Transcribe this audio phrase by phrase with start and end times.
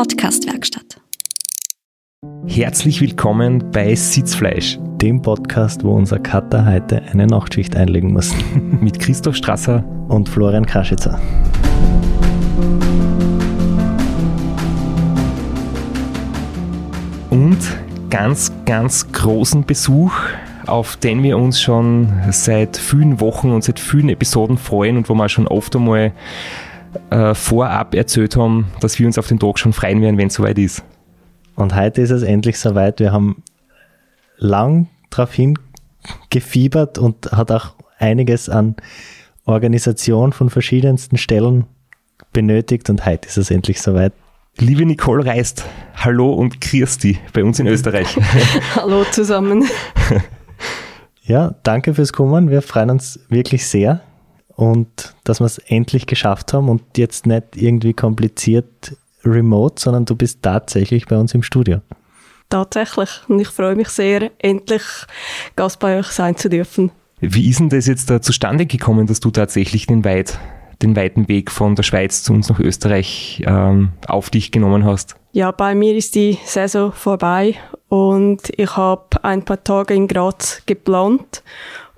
[0.00, 0.98] Podcast-Werkstatt.
[2.46, 8.34] Herzlich willkommen bei Sitzfleisch, dem Podcast, wo unser Cutter heute eine Nachtschicht einlegen muss.
[8.54, 11.20] mit Christoph Strasser und Florian Kaschitzer.
[17.28, 17.58] Und
[18.08, 20.14] ganz, ganz großen Besuch,
[20.64, 25.14] auf den wir uns schon seit vielen Wochen und seit vielen Episoden freuen und wo
[25.14, 26.12] wir schon oft einmal
[27.10, 30.34] äh, vorab erzählt haben, dass wir uns auf den Tag schon freuen werden, wenn es
[30.34, 30.84] soweit ist.
[31.56, 33.00] Und heute ist es endlich soweit.
[33.00, 33.42] Wir haben
[34.38, 38.76] lang darauf hingefiebert und hat auch einiges an
[39.44, 41.66] Organisation von verschiedensten Stellen
[42.32, 44.12] benötigt und heute ist es endlich soweit.
[44.58, 45.64] Liebe Nicole Reist,
[45.96, 48.16] hallo und Christi bei uns in Österreich.
[48.76, 49.64] hallo zusammen.
[51.22, 52.50] Ja, danke fürs Kommen.
[52.50, 54.00] Wir freuen uns wirklich sehr
[54.60, 60.16] und dass wir es endlich geschafft haben und jetzt nicht irgendwie kompliziert remote, sondern du
[60.16, 61.80] bist tatsächlich bei uns im Studio.
[62.48, 63.10] Tatsächlich.
[63.28, 64.82] Und ich freue mich sehr, endlich
[65.56, 66.90] Gast bei euch sein zu dürfen.
[67.20, 70.38] Wie ist denn das jetzt da zustande gekommen, dass du tatsächlich den, weit,
[70.82, 75.16] den weiten Weg von der Schweiz zu uns nach Österreich ähm, auf dich genommen hast?
[75.32, 77.54] Ja, bei mir ist die Saison vorbei
[77.88, 81.44] und ich habe ein paar Tage in Graz geplant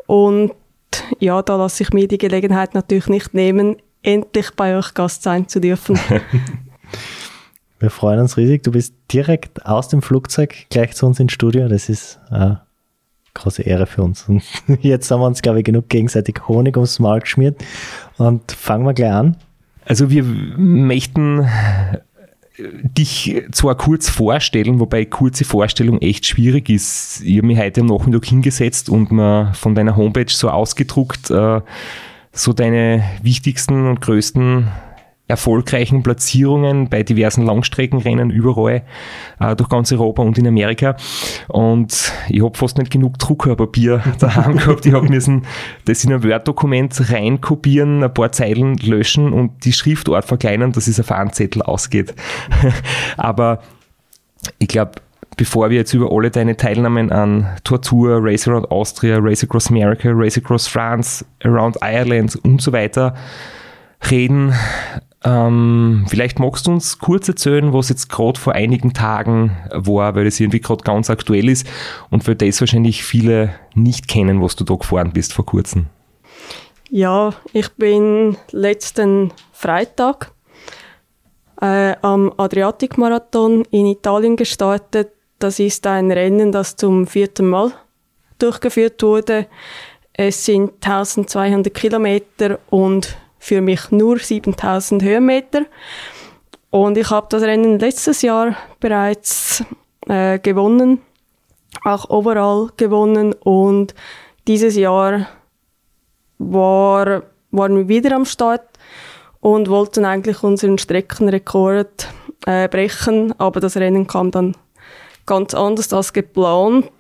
[0.06, 0.52] und
[1.18, 5.48] ja, da lasse ich mir die Gelegenheit natürlich nicht nehmen, endlich bei euch Gast sein
[5.48, 5.98] zu dürfen.
[7.78, 8.62] Wir freuen uns riesig.
[8.62, 11.68] Du bist direkt aus dem Flugzeug gleich zu uns ins Studio.
[11.68, 12.62] Das ist eine
[13.34, 14.28] große Ehre für uns.
[14.28, 14.44] Und
[14.82, 17.60] jetzt haben wir uns, glaube ich, genug gegenseitig Honig ums Maul geschmiert.
[18.18, 19.36] Und fangen wir gleich an.
[19.84, 21.44] Also wir möchten
[22.58, 27.22] dich zwar kurz vorstellen, wobei kurze Vorstellung echt schwierig ist.
[27.24, 31.60] Ich habe mich heute am Nachmittag hingesetzt und mir von deiner Homepage so ausgedruckt, äh,
[32.32, 34.68] so deine wichtigsten und größten
[35.28, 38.82] erfolgreichen Platzierungen bei diversen Langstreckenrennen überall
[39.40, 40.96] äh, durch ganz Europa und in Amerika.
[41.48, 44.84] Und ich habe fast nicht genug Druckerpapier daheim gehabt.
[44.84, 45.46] Ich habe müssen
[45.86, 51.00] das in ein Word-Dokument reinkopieren, ein paar Zeilen löschen und die Schriftart verkleinern, dass es
[51.00, 52.14] auf einen Zettel ausgeht.
[53.16, 53.62] Aber
[54.58, 54.92] ich glaube,
[55.36, 60.10] bevor wir jetzt über alle deine Teilnahmen an Tortur, Race Around Austria, Race Across America,
[60.12, 63.14] Race Across France, Around Ireland und so weiter
[64.10, 64.52] reden,
[65.24, 70.24] ähm, vielleicht magst du uns kurz erzählen, was jetzt gerade vor einigen Tagen war, weil
[70.24, 71.66] das irgendwie gerade ganz aktuell ist
[72.10, 75.86] und für das wahrscheinlich viele nicht kennen, was du da gefahren bist vor kurzem.
[76.90, 80.32] Ja, ich bin letzten Freitag
[81.60, 85.10] äh, am Adriatic-Marathon in Italien gestartet.
[85.38, 87.72] Das ist ein Rennen, das zum vierten Mal
[88.38, 89.46] durchgeführt wurde.
[90.12, 95.66] Es sind 1200 Kilometer und für mich nur 7000 Höhenmeter.
[96.70, 99.64] Und ich habe das Rennen letztes Jahr bereits
[100.06, 101.00] äh, gewonnen,
[101.84, 103.32] auch overall gewonnen.
[103.32, 103.96] Und
[104.46, 105.26] dieses Jahr
[106.38, 108.68] war, waren wir wieder am Start
[109.40, 112.08] und wollten eigentlich unseren Streckenrekord
[112.46, 114.56] äh, brechen, aber das Rennen kam dann
[115.26, 116.92] ganz anders als geplant.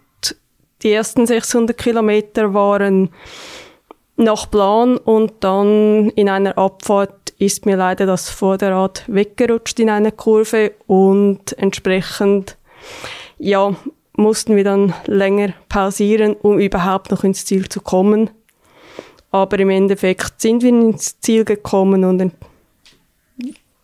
[0.82, 3.10] Die ersten 600 Kilometer waren
[4.16, 10.12] nach Plan und dann in einer Abfahrt ist mir leider das Vorderrad weggerutscht in einer
[10.12, 12.56] Kurve und entsprechend
[13.38, 13.74] ja,
[14.16, 18.30] mussten wir dann länger pausieren, um überhaupt noch ins Ziel zu kommen.
[19.30, 22.32] Aber im Endeffekt sind wir ins Ziel gekommen und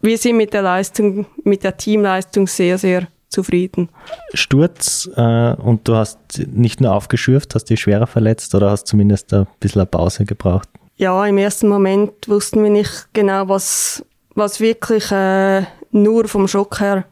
[0.01, 3.89] wir sind mit der Leistung, mit der Teamleistung sehr, sehr zufrieden.
[4.35, 9.33] Sturz äh, und du hast nicht nur aufgeschürft, hast dich schwerer verletzt oder hast zumindest
[9.33, 10.69] ein bisschen eine Pause gebraucht?
[10.97, 15.63] Ja, im ersten Moment wussten wir nicht genau, was, was wirklich äh,
[15.93, 17.05] nur vom Schock her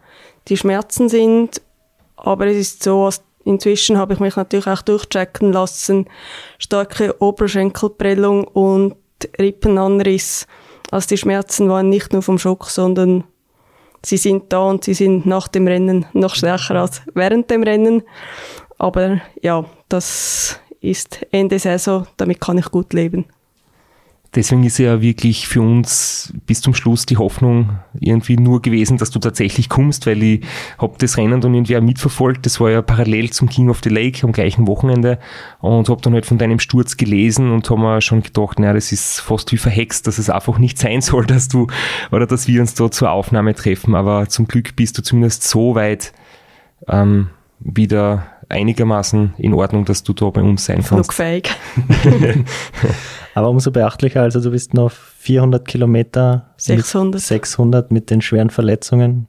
[0.49, 1.61] die Schmerzen sind.
[2.17, 3.11] Aber es ist so,
[3.45, 6.07] inzwischen habe ich mich natürlich auch durchchecken lassen.
[6.59, 8.97] Starke Oberschenkelprellung und
[9.39, 10.47] Rippenanriss.
[10.91, 13.25] Also die Schmerzen waren nicht nur vom Schock, sondern
[14.07, 18.03] sie sind da und sie sind nach dem Rennen noch stärker als während dem Rennen.
[18.79, 23.27] Aber ja, das ist Ende Saison, damit kann ich gut leben.
[24.37, 29.11] Deswegen ist ja wirklich für uns bis zum Schluss die Hoffnung irgendwie nur gewesen, dass
[29.11, 30.45] du tatsächlich kommst, weil ich
[30.77, 32.45] habe das Rennen dann irgendwie auch mitverfolgt.
[32.45, 35.19] Das war ja parallel zum King of the Lake am gleichen Wochenende
[35.61, 38.93] und habe dann halt von deinem Sturz gelesen und habe mir schon gedacht, naja, das
[38.93, 41.69] ist fast wie verhext, dass es einfach nicht sein soll, dass du
[42.13, 43.95] oder dass wir uns da zur Aufnahme treffen.
[43.95, 46.13] Aber zum Glück bist du zumindest so weit
[46.89, 47.31] ähm,
[47.61, 50.89] wieder einigermaßen in Ordnung, dass du da bei uns sein kannst.
[50.89, 51.51] Flugfähig.
[53.35, 57.15] Aber umso beachtlicher, also du bist noch 400 Kilometer, 600.
[57.15, 59.27] Mit 600 mit den schweren Verletzungen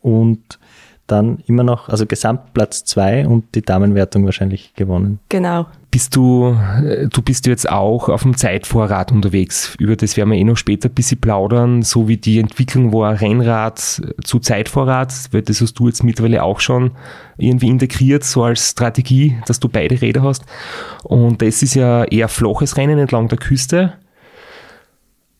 [0.00, 0.58] und
[1.06, 5.20] dann immer noch, also Gesamtplatz 2 und die Damenwertung wahrscheinlich gewonnen.
[5.28, 5.66] Genau.
[5.90, 9.76] Bist du, äh, du bist jetzt auch auf dem Zeitvorrat unterwegs.
[9.78, 13.20] Über das werden wir eh noch später ein bisschen plaudern, so wie die Entwicklung war
[13.20, 16.90] Rennrad zu Zeitvorrat, weil das hast du jetzt mittlerweile auch schon
[17.38, 20.44] irgendwie integriert, so als Strategie, dass du beide Räder hast.
[21.04, 23.94] Und das ist ja eher flaches Rennen entlang der Küste.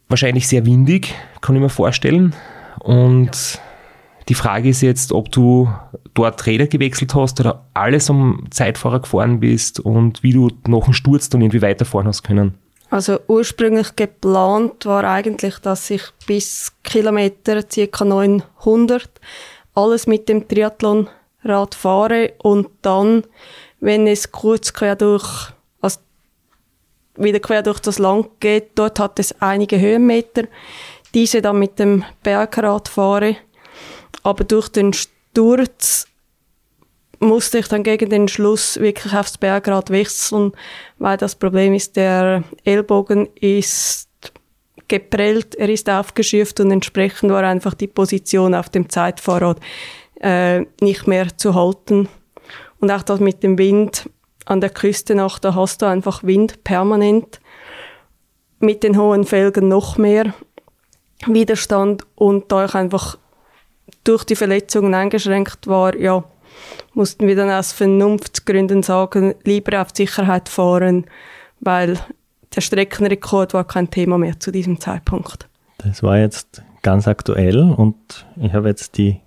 [0.08, 2.34] Wahrscheinlich sehr windig, kann ich mir vorstellen.
[2.78, 3.65] Und ja
[4.28, 5.68] die Frage ist jetzt, ob du
[6.14, 10.94] dort Räder gewechselt hast oder alles am Zeitfahrer gefahren bist und wie du nach dem
[10.94, 12.54] Sturz dann irgendwie weiterfahren hast können.
[12.90, 18.04] Also ursprünglich geplant war eigentlich, dass ich bis Kilometer ca.
[18.04, 19.08] 900
[19.74, 23.24] alles mit dem Triathlonrad fahre und dann,
[23.80, 25.98] wenn es kurz quer durch, also
[27.16, 30.44] wieder quer durch das Land geht, dort hat es einige Höhenmeter,
[31.12, 33.36] diese dann mit dem Bergrad fahre
[34.22, 36.06] aber durch den Sturz
[37.18, 40.52] musste ich dann gegen den Schluss wirklich aufs Bergrad wechseln,
[40.98, 44.08] weil das Problem ist, der Ellbogen ist
[44.88, 49.58] geprellt, er ist aufgeschürft und entsprechend war einfach die Position auf dem Zeitfahrrad
[50.20, 52.08] äh, nicht mehr zu halten.
[52.78, 54.08] Und auch das mit dem Wind
[54.44, 57.40] an der Küste nach, da hast du einfach Wind permanent.
[58.58, 60.34] Mit den hohen Felgen noch mehr
[61.26, 63.18] Widerstand und da ich einfach
[64.04, 66.24] durch die Verletzungen eingeschränkt war, ja,
[66.94, 71.06] mussten wir dann aus Vernunftsgründen sagen, lieber auf Sicherheit fahren,
[71.60, 71.98] weil
[72.54, 75.48] der Streckenrekord war kein Thema mehr zu diesem Zeitpunkt.
[75.78, 79.20] Das war jetzt ganz aktuell und ich habe jetzt die,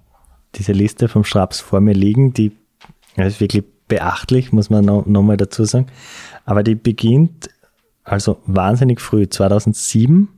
[0.55, 2.51] diese Liste vom Straps vor mir liegen, die
[3.15, 5.87] ist wirklich beachtlich, muss man noch, noch mal dazu sagen.
[6.45, 7.49] Aber die beginnt
[8.03, 10.29] also wahnsinnig früh, 2007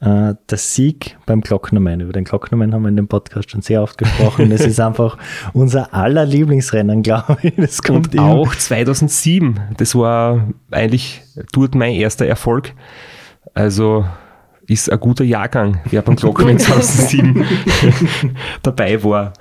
[0.00, 2.00] äh, der Sieg beim Glocknermann.
[2.00, 4.50] Über den Glocknermann haben wir in dem Podcast schon sehr oft gesprochen.
[4.50, 5.18] Es ist einfach
[5.52, 7.54] unser aller Lieblingsrennen, glaube ich.
[7.56, 9.60] Das kommt Und auch 2007.
[9.76, 12.72] Das war eigentlich dort mein erster Erfolg.
[13.52, 14.06] Also
[14.66, 17.44] ist ein guter Jahrgang, wer beim Glocknermann 2007
[18.62, 19.32] dabei war.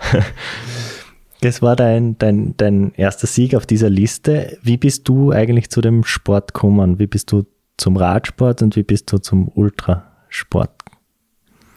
[1.42, 4.58] Das war dein, dein, dein erster Sieg auf dieser Liste.
[4.62, 7.00] Wie bist du eigentlich zu dem Sport gekommen?
[7.00, 7.46] Wie bist du
[7.78, 10.09] zum Radsport und wie bist du zum Ultra?
[10.30, 10.72] Sport?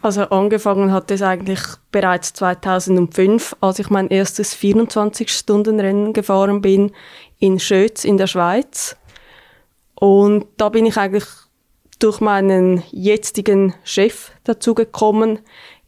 [0.03, 1.61] Also angefangen hat es eigentlich
[1.93, 6.91] bereits 2005, als ich mein erstes 24-Stunden-Rennen gefahren bin
[7.39, 8.97] in Schötz in der Schweiz.
[9.95, 11.27] Und da bin ich eigentlich
[12.01, 15.39] durch meinen jetzigen Chef dazu gekommen.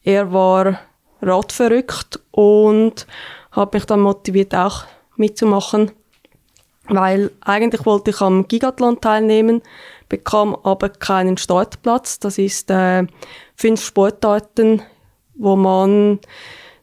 [0.04, 0.78] Er war
[1.20, 3.08] radverrückt und
[3.50, 4.84] hat mich dann motiviert auch
[5.16, 5.90] mitzumachen,
[6.88, 9.62] weil eigentlich wollte ich am Gigathlon teilnehmen,
[10.08, 12.18] bekam aber keinen Startplatz.
[12.18, 13.06] Das ist äh,
[13.56, 14.82] fünf Sportarten,
[15.34, 16.20] wo man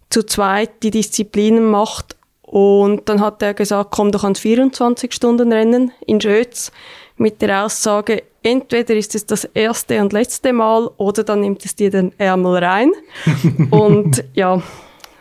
[0.10, 2.16] zu zweit die Disziplinen macht.
[2.42, 6.72] Und dann hat er gesagt, komm doch ans 24-Stunden-Rennen in Schötz
[7.16, 11.76] mit der Aussage, entweder ist es das erste und letzte Mal oder dann nimmt es
[11.76, 12.92] dir den Ärmel rein.
[13.70, 14.62] und ja,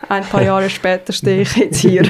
[0.09, 2.03] ein paar Jahre später stehe ich jetzt hier.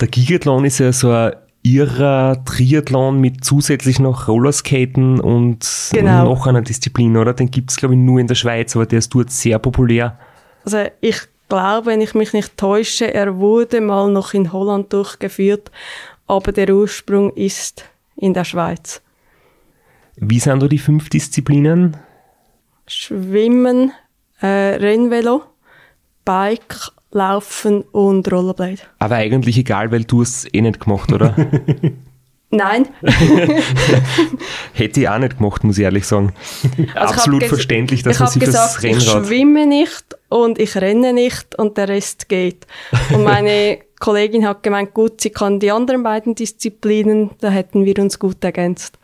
[0.00, 1.32] Der Gigathlon ist ja so ein
[1.66, 6.24] ihrer Triathlon mit zusätzlich noch Rollerskaten und genau.
[6.24, 7.34] noch einer Disziplin, oder?
[7.34, 10.16] Den gibt es, glaube ich, nur in der Schweiz, aber der ist dort sehr populär.
[10.64, 11.18] Also ich
[11.48, 15.72] glaube, wenn ich mich nicht täusche, er wurde mal noch in Holland durchgeführt,
[16.28, 19.02] aber der Ursprung ist in der Schweiz.
[20.16, 21.96] Wie sind da die fünf Disziplinen?
[22.86, 23.90] Schwimmen,
[24.40, 25.42] äh, Rennvelo,
[26.24, 28.78] Bike, Laufen und Rollerblade.
[28.98, 31.34] Aber eigentlich egal, weil du es eh nicht gemacht, oder?
[32.50, 32.86] Nein.
[34.72, 36.32] Hätte ich auch nicht gemacht, muss ich ehrlich sagen.
[36.94, 39.22] Also Absolut verständlich, dass man sich gesagt, das Rennrad...
[39.22, 42.66] Ich schwimme nicht und ich renne nicht und der Rest geht.
[43.12, 47.98] Und meine Kollegin hat gemeint, gut, sie kann die anderen beiden Disziplinen, da hätten wir
[47.98, 48.98] uns gut ergänzt.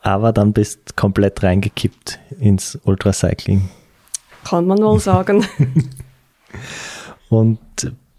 [0.00, 3.68] Aber dann bist du komplett reingekippt ins Ultracycling.
[4.44, 5.44] Kann man wohl sagen.
[7.28, 7.58] Und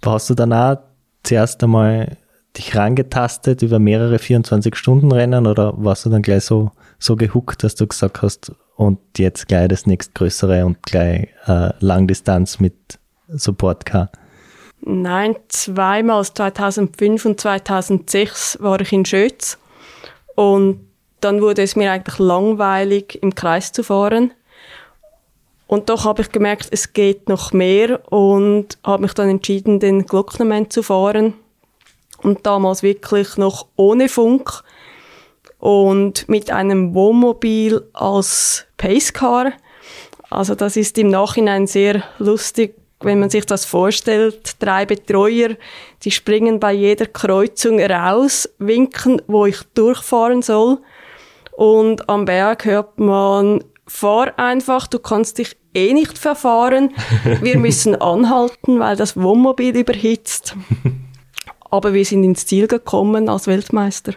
[0.05, 0.77] hast du dann auch
[1.23, 2.17] zuerst einmal
[2.57, 7.87] dich rangetastet über mehrere 24-Stunden-Rennen oder warst du dann gleich so, so gehuckt, dass du
[7.87, 14.09] gesagt hast, und jetzt gleich das nächstgrößere und gleich äh, Langdistanz mit Support-Car?
[14.79, 19.57] Nein, zweimal, 2005 und 2006 war ich in Schötz
[20.35, 20.87] und
[21.19, 24.31] dann wurde es mir eigentlich langweilig, im Kreis zu fahren.
[25.69, 30.07] Und doch habe ich gemerkt, es geht noch mehr und habe mich dann entschieden, den
[30.07, 31.35] Glocknermann zu fahren.
[32.23, 34.63] Und damals wirklich noch ohne Funk
[35.59, 39.53] und mit einem Wohnmobil als Pacecar.
[40.31, 45.55] Also das ist im Nachhinein sehr lustig wenn man sich das vorstellt, drei Betreuer,
[46.03, 50.79] die springen bei jeder Kreuzung raus, winken, wo ich durchfahren soll.
[51.51, 56.91] Und am Berg hört man, fahr einfach, du kannst dich eh nicht verfahren.
[57.41, 60.55] Wir müssen anhalten, weil das Wohnmobil überhitzt.
[61.69, 64.13] Aber wir sind ins Ziel gekommen als Weltmeister.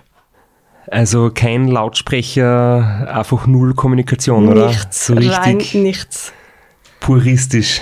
[0.91, 4.67] Also kein Lautsprecher, einfach null Kommunikation, nichts, oder?
[4.69, 6.33] Nichts, so rein nichts.
[7.01, 7.81] Puristisch.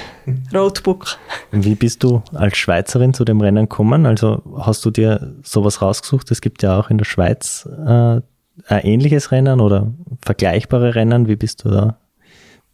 [0.54, 1.16] Roadbook.
[1.50, 4.06] Wie bist du als Schweizerin zu dem Rennen gekommen?
[4.06, 6.30] Also hast du dir sowas rausgesucht?
[6.30, 8.20] Es gibt ja auch in der Schweiz äh,
[8.66, 11.28] ein ähnliches Rennen oder vergleichbare Rennen.
[11.28, 11.98] Wie bist du da?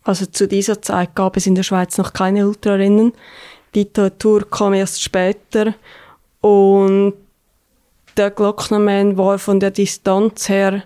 [0.06, 3.12] Also zu dieser Zeit gab es in der Schweiz noch keine Ultrarennen.
[3.74, 5.74] Die Tour kam erst später
[6.40, 7.14] und
[8.16, 10.84] der Glocknermann war von der Distanz her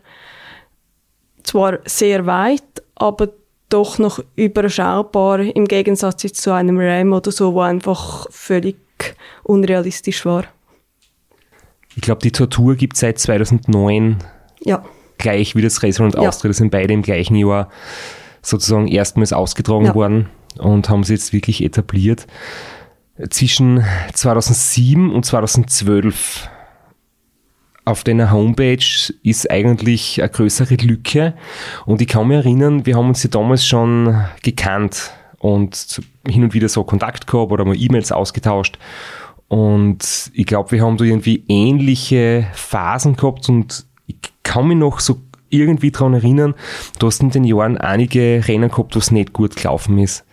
[1.43, 3.29] zwar sehr weit, aber
[3.69, 8.79] doch noch überschaubar im Gegensatz zu einem Ram oder so, wo einfach völlig
[9.43, 10.45] unrealistisch war.
[11.95, 14.17] Ich glaube, die Tortur gibt es seit 2009
[14.61, 14.83] ja.
[15.19, 16.21] gleich wie das Racer und ja.
[16.21, 16.49] Austria.
[16.49, 17.69] Das sind beide im gleichen Jahr
[18.43, 19.95] sozusagen erstmals ausgetragen ja.
[19.95, 20.29] worden
[20.59, 22.27] und haben sie jetzt wirklich etabliert.
[23.29, 26.49] Zwischen 2007 und 2012
[27.85, 31.35] auf deiner Homepage ist eigentlich eine größere Lücke.
[31.87, 36.55] Und ich kann mich erinnern, wir haben uns ja damals schon gekannt und hin und
[36.55, 38.79] wieder so Kontakt gehabt oder mal E-Mails ausgetauscht.
[39.49, 45.01] Und ich glaube, wir haben da irgendwie ähnliche Phasen gehabt und ich kann mich noch
[45.01, 45.21] so
[45.51, 46.55] irgendwie daran erinnern,
[46.99, 50.25] du hast in den Jahren einige Rennen gehabt, wo es nicht gut gelaufen ist.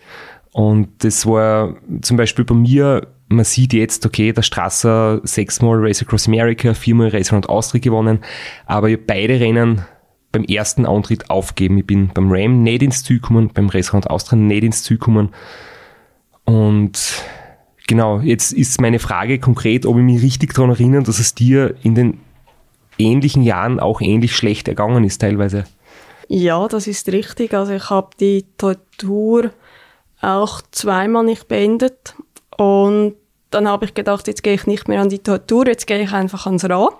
[0.52, 6.02] Und das war zum Beispiel bei mir man sieht jetzt, okay, der Strasser sechsmal Race
[6.02, 8.20] Across America, viermal Race Around Austria gewonnen,
[8.66, 9.82] aber ich habe beide Rennen
[10.32, 11.78] beim ersten Antritt aufgeben.
[11.78, 14.98] Ich bin beim Ram nicht ins Ziel gekommen, beim Race Around Austria nicht ins Ziel
[14.98, 15.30] gekommen.
[16.44, 17.22] Und
[17.86, 21.74] genau, jetzt ist meine Frage konkret, ob ich mich richtig daran erinnere, dass es dir
[21.82, 22.20] in den
[22.98, 25.64] ähnlichen Jahren auch ähnlich schlecht ergangen ist teilweise.
[26.28, 27.54] Ja, das ist richtig.
[27.54, 29.50] Also ich habe die Tortur
[30.20, 32.14] auch zweimal nicht beendet
[32.56, 33.14] und
[33.50, 36.12] dann habe ich gedacht, jetzt gehe ich nicht mehr an die Tortur, jetzt gehe ich
[36.12, 36.90] einfach ans Ra.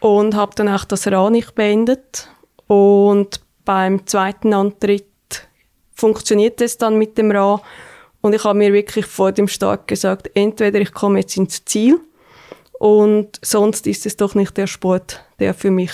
[0.00, 2.28] Und habe dann auch das Ra nicht beendet.
[2.66, 5.48] Und beim zweiten Antritt
[5.94, 7.60] funktioniert es dann mit dem Ra.
[8.20, 12.00] Und ich habe mir wirklich vor dem Start gesagt, entweder ich komme jetzt ins Ziel
[12.78, 15.92] und sonst ist es doch nicht der Sport, der für mich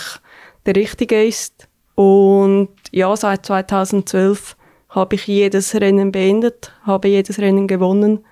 [0.65, 1.67] der richtige ist.
[1.95, 4.57] Und ja, seit 2012
[4.89, 8.23] habe ich jedes Rennen beendet, habe jedes Rennen gewonnen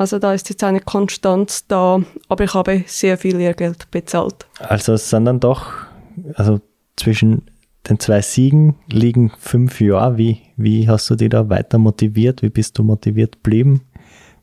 [0.00, 2.00] also da ist jetzt eine Konstanz da,
[2.30, 4.46] aber ich habe sehr viel Lehrgeld bezahlt.
[4.58, 5.72] Also es sind dann doch,
[6.36, 6.62] also
[6.96, 7.42] zwischen
[7.86, 10.16] den zwei Siegen liegen fünf Jahre.
[10.16, 12.40] Wie, wie hast du dich da weiter motiviert?
[12.40, 13.82] Wie bist du motiviert geblieben,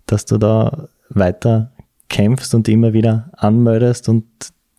[0.05, 1.71] dass du da weiter
[2.09, 4.25] kämpfst und immer wieder anmeldest und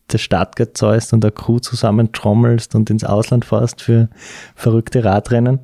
[0.09, 4.09] das Startgeld zahlst und der Crew zusammen trommelst und ins Ausland fährst für
[4.55, 5.61] verrückte Radrennen?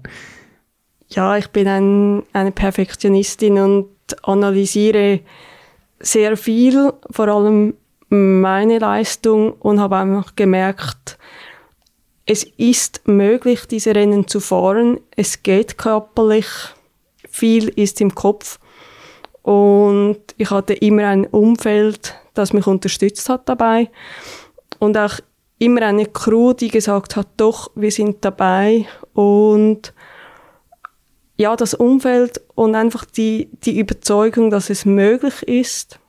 [1.08, 3.88] Ja, ich bin ein, eine Perfektionistin und
[4.22, 5.20] analysiere
[6.00, 7.74] sehr viel, vor allem
[8.08, 11.18] meine Leistung und habe einfach gemerkt,
[12.26, 14.98] es ist möglich, diese Rennen zu fahren.
[15.14, 16.46] Es geht körperlich.
[17.28, 18.58] Viel ist im Kopf.
[19.44, 23.90] Und ich hatte immer ein Umfeld, das mich unterstützt hat dabei.
[24.78, 25.20] Und auch
[25.58, 28.86] immer eine Crew, die gesagt hat, doch, wir sind dabei.
[29.12, 29.92] Und
[31.36, 36.00] ja, das Umfeld und einfach die, die Überzeugung, dass es möglich ist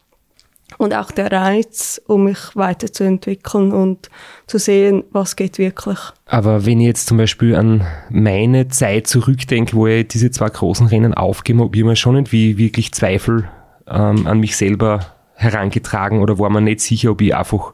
[0.78, 4.10] und auch der Reiz, um mich weiterzuentwickeln und
[4.48, 6.00] zu sehen, was geht wirklich.
[6.26, 10.88] Aber wenn ich jetzt zum Beispiel an meine Zeit zurückdenke, wo ich diese zwei großen
[10.88, 13.50] Rennen aufgeben habe, habe ich mir schon irgendwie wirklich Zweifel
[13.88, 15.06] ähm, an mich selber
[15.36, 17.74] herangetragen oder war mir nicht sicher, ob ich einfach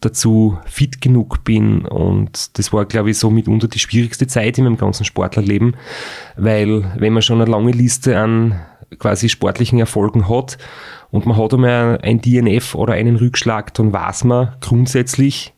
[0.00, 1.84] dazu fit genug bin.
[1.86, 5.76] Und das war, glaube ich, so mitunter die schwierigste Zeit in meinem ganzen Sportlerleben,
[6.36, 8.60] weil wenn man schon eine lange Liste an
[8.98, 10.56] quasi sportlichen Erfolgen hat
[11.10, 15.54] und man hat einmal ein DNF oder einen Rückschlag, dann weiß man grundsätzlich,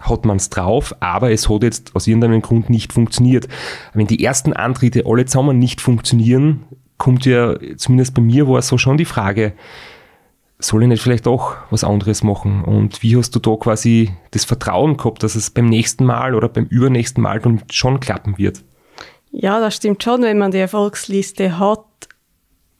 [0.00, 3.48] hat man es drauf, aber es hat jetzt aus irgendeinem Grund nicht funktioniert.
[3.94, 6.64] Wenn die ersten Antritte alle zusammen nicht funktionieren,
[6.98, 9.54] kommt ja, zumindest bei mir war es so schon die Frage,
[10.60, 12.64] soll ich nicht vielleicht auch was anderes machen?
[12.64, 16.48] Und wie hast du da quasi das Vertrauen gehabt, dass es beim nächsten Mal oder
[16.48, 18.64] beim übernächsten Mal dann schon klappen wird?
[19.30, 20.22] Ja, das stimmt schon.
[20.22, 21.84] Wenn man die Erfolgsliste hat,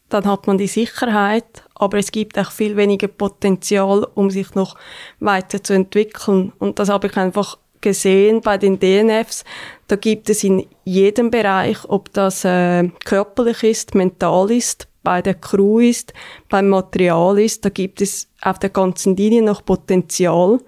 [0.09, 4.77] dann hat man die Sicherheit, aber es gibt auch viel weniger Potenzial, um sich noch
[5.21, 6.53] weiterzuentwickeln.
[6.59, 9.45] Und das habe ich einfach gesehen bei den DNFs.
[9.87, 15.35] Da gibt es in jedem Bereich, ob das äh, körperlich ist, mental ist, bei der
[15.35, 16.13] Crew ist,
[16.49, 17.65] beim Material ist.
[17.65, 20.59] Da gibt es auf der ganzen Linie noch Potenzial.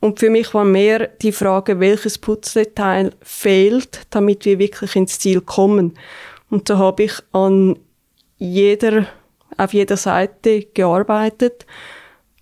[0.00, 5.42] Und für mich war mehr die Frage, welches Putzdetail fehlt, damit wir wirklich ins Ziel
[5.42, 5.98] kommen.
[6.48, 7.78] Und so habe ich an
[8.40, 9.06] jeder,
[9.56, 11.66] auf jeder Seite gearbeitet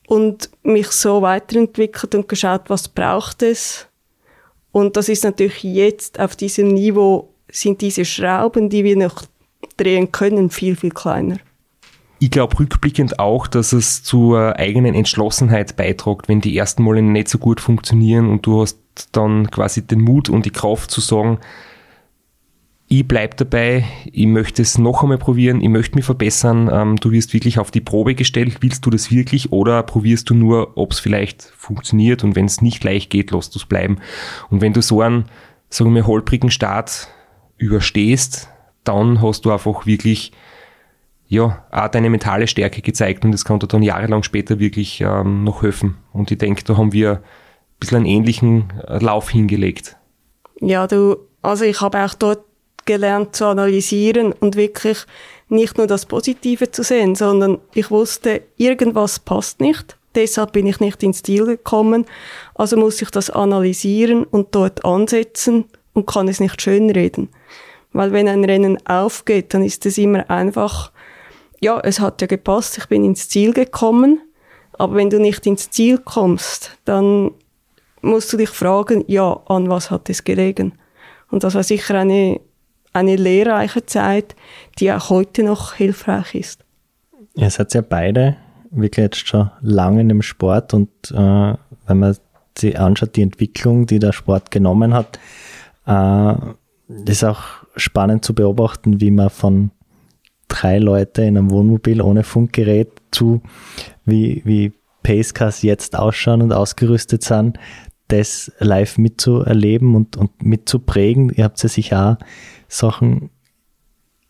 [0.06, 3.86] und mich so weiterentwickelt und geschaut, was braucht es.
[4.72, 9.22] Und das ist natürlich jetzt auf diesem Niveau sind diese Schrauben, die wir noch
[9.76, 11.38] drehen können, viel, viel kleiner.
[12.20, 17.28] Ich glaube rückblickend auch, dass es zur eigenen Entschlossenheit beiträgt, wenn die ersten Male nicht
[17.28, 18.78] so gut funktionieren und du hast
[19.12, 21.38] dann quasi den Mut und die Kraft zu sagen,
[22.90, 27.10] ich bleibe dabei, ich möchte es noch einmal probieren, ich möchte mich verbessern, ähm, du
[27.12, 30.92] wirst wirklich auf die Probe gestellt, willst du das wirklich oder probierst du nur, ob
[30.92, 33.98] es vielleicht funktioniert und wenn es nicht gleich geht, lässt du es bleiben.
[34.48, 35.26] Und wenn du so einen,
[35.68, 37.08] sagen wir, holprigen Start
[37.58, 38.48] überstehst,
[38.84, 40.32] dann hast du einfach wirklich
[41.26, 45.44] ja, auch deine mentale Stärke gezeigt und das kann dir dann jahrelang später wirklich ähm,
[45.44, 45.98] noch helfen.
[46.10, 47.20] Und ich denke, da haben wir ein
[47.80, 49.98] bisschen einen ähnlichen äh, Lauf hingelegt.
[50.62, 52.47] Ja, du, also ich habe auch dort
[52.88, 55.04] gelernt zu analysieren und wirklich
[55.50, 59.98] nicht nur das Positive zu sehen, sondern ich wusste, irgendwas passt nicht.
[60.14, 62.06] Deshalb bin ich nicht ins Ziel gekommen.
[62.54, 67.28] Also muss ich das analysieren und dort ansetzen und kann es nicht schönreden.
[67.92, 70.90] Weil wenn ein Rennen aufgeht, dann ist es immer einfach,
[71.60, 74.22] ja, es hat ja gepasst, ich bin ins Ziel gekommen.
[74.72, 77.32] Aber wenn du nicht ins Ziel kommst, dann
[78.00, 80.72] musst du dich fragen, ja, an was hat es gelegen?
[81.30, 82.40] Und das war sicher eine
[82.98, 84.36] eine lehrreiche Zeit,
[84.78, 86.64] die auch heute noch hilfreich ist.
[87.34, 88.36] Ihr seid ja beide
[88.70, 91.14] wirklich jetzt schon lange dem Sport und äh,
[91.86, 92.16] wenn man
[92.56, 95.18] sich anschaut, die Entwicklung, die der Sport genommen hat,
[95.86, 96.34] äh,
[97.06, 97.42] ist auch
[97.76, 99.70] spannend zu beobachten, wie man von
[100.48, 103.42] drei Leute in einem Wohnmobil ohne Funkgerät zu
[104.04, 107.58] wie, wie Pacecars jetzt ausschauen und ausgerüstet sind,
[108.08, 111.30] das live mitzuerleben und, und mitzuprägen.
[111.30, 112.26] Ihr habt ja sicher auch
[112.68, 113.30] Sachen,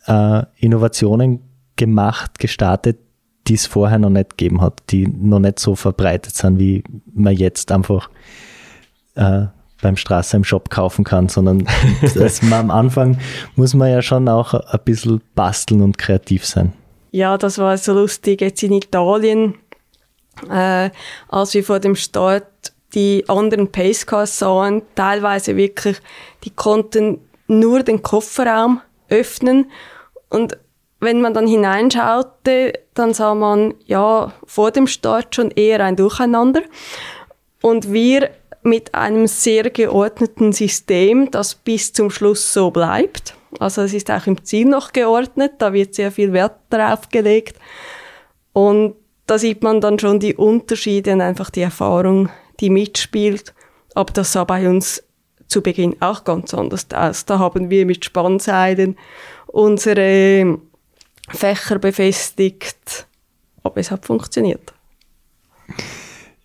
[0.07, 1.41] äh, Innovationen
[1.77, 2.99] gemacht, gestartet,
[3.47, 7.35] die es vorher noch nicht gegeben hat, die noch nicht so verbreitet sind, wie man
[7.35, 8.11] jetzt einfach
[9.15, 9.47] äh,
[9.81, 11.67] beim Straße im Shop kaufen kann, sondern
[12.15, 13.19] das, am Anfang
[13.57, 16.73] muss man ja schon auch ein bisschen basteln und kreativ sein.
[17.11, 18.41] Ja, das war so lustig.
[18.41, 19.55] Jetzt in Italien,
[20.51, 20.91] äh,
[21.29, 25.99] als wir vor dem Start die anderen Pacecars sahen, teilweise wirklich,
[26.45, 29.71] die konnten nur den Kofferraum öffnen.
[30.31, 30.59] Und
[31.01, 36.63] wenn man dann hineinschaute, dann sah man ja vor dem Start schon eher ein Durcheinander.
[37.63, 38.31] Und wir
[38.63, 43.35] mit einem sehr geordneten System, das bis zum Schluss so bleibt.
[43.61, 47.57] Also es ist auch im Ziel noch geordnet, da wird sehr viel Wert darauf gelegt.
[48.53, 48.95] Und
[49.27, 53.55] da sieht man dann schon die Unterschiede und einfach die Erfahrung, die mitspielt.
[53.95, 55.03] Aber das sah bei uns
[55.49, 57.25] zu Beginn auch ganz anders aus.
[57.25, 58.97] Da haben wir mit Spannseilen
[59.47, 60.59] unsere
[61.29, 63.07] Fächer befestigt,
[63.63, 64.73] aber es hat funktioniert.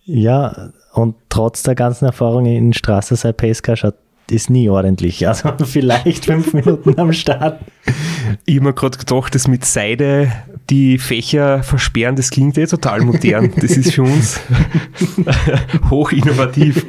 [0.04, 3.74] Ja, und trotz der ganzen Erfahrung in Straße Pesca
[4.30, 5.26] ist nie ordentlich.
[5.26, 7.60] Also vielleicht fünf Minuten am Start.
[8.46, 10.32] Ich habe mir gerade gedacht, das mit Seide
[10.70, 13.52] die Fächer versperren, das klingt eh total modern.
[13.56, 14.40] Das ist für uns
[15.90, 16.86] hoch innovativ.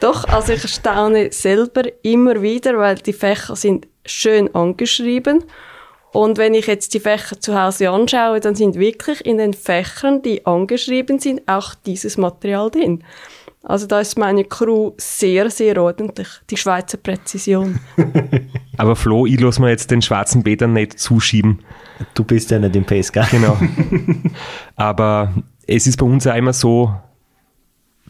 [0.00, 5.44] Doch, also ich staune selber immer wieder, weil die Fächer sind schön angeschrieben.
[6.12, 10.20] Und wenn ich jetzt die Fächer zu Hause anschaue, dann sind wirklich in den Fächern,
[10.20, 13.02] die angeschrieben sind, auch dieses Material drin.
[13.62, 16.28] Also da ist meine Crew sehr, sehr ordentlich.
[16.50, 17.80] Die Schweizer Präzision.
[18.76, 21.60] Aber Flo, ich lasse mir jetzt den schwarzen Bädern nicht zuschieben.
[22.14, 23.26] Du bist ja nicht im Pace, gell?
[23.30, 23.56] Genau.
[24.76, 25.34] Aber
[25.66, 26.94] es ist bei uns ja immer so,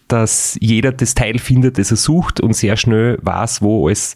[0.09, 4.15] dass jeder das Teil findet, das er sucht und sehr schnell weiß, wo es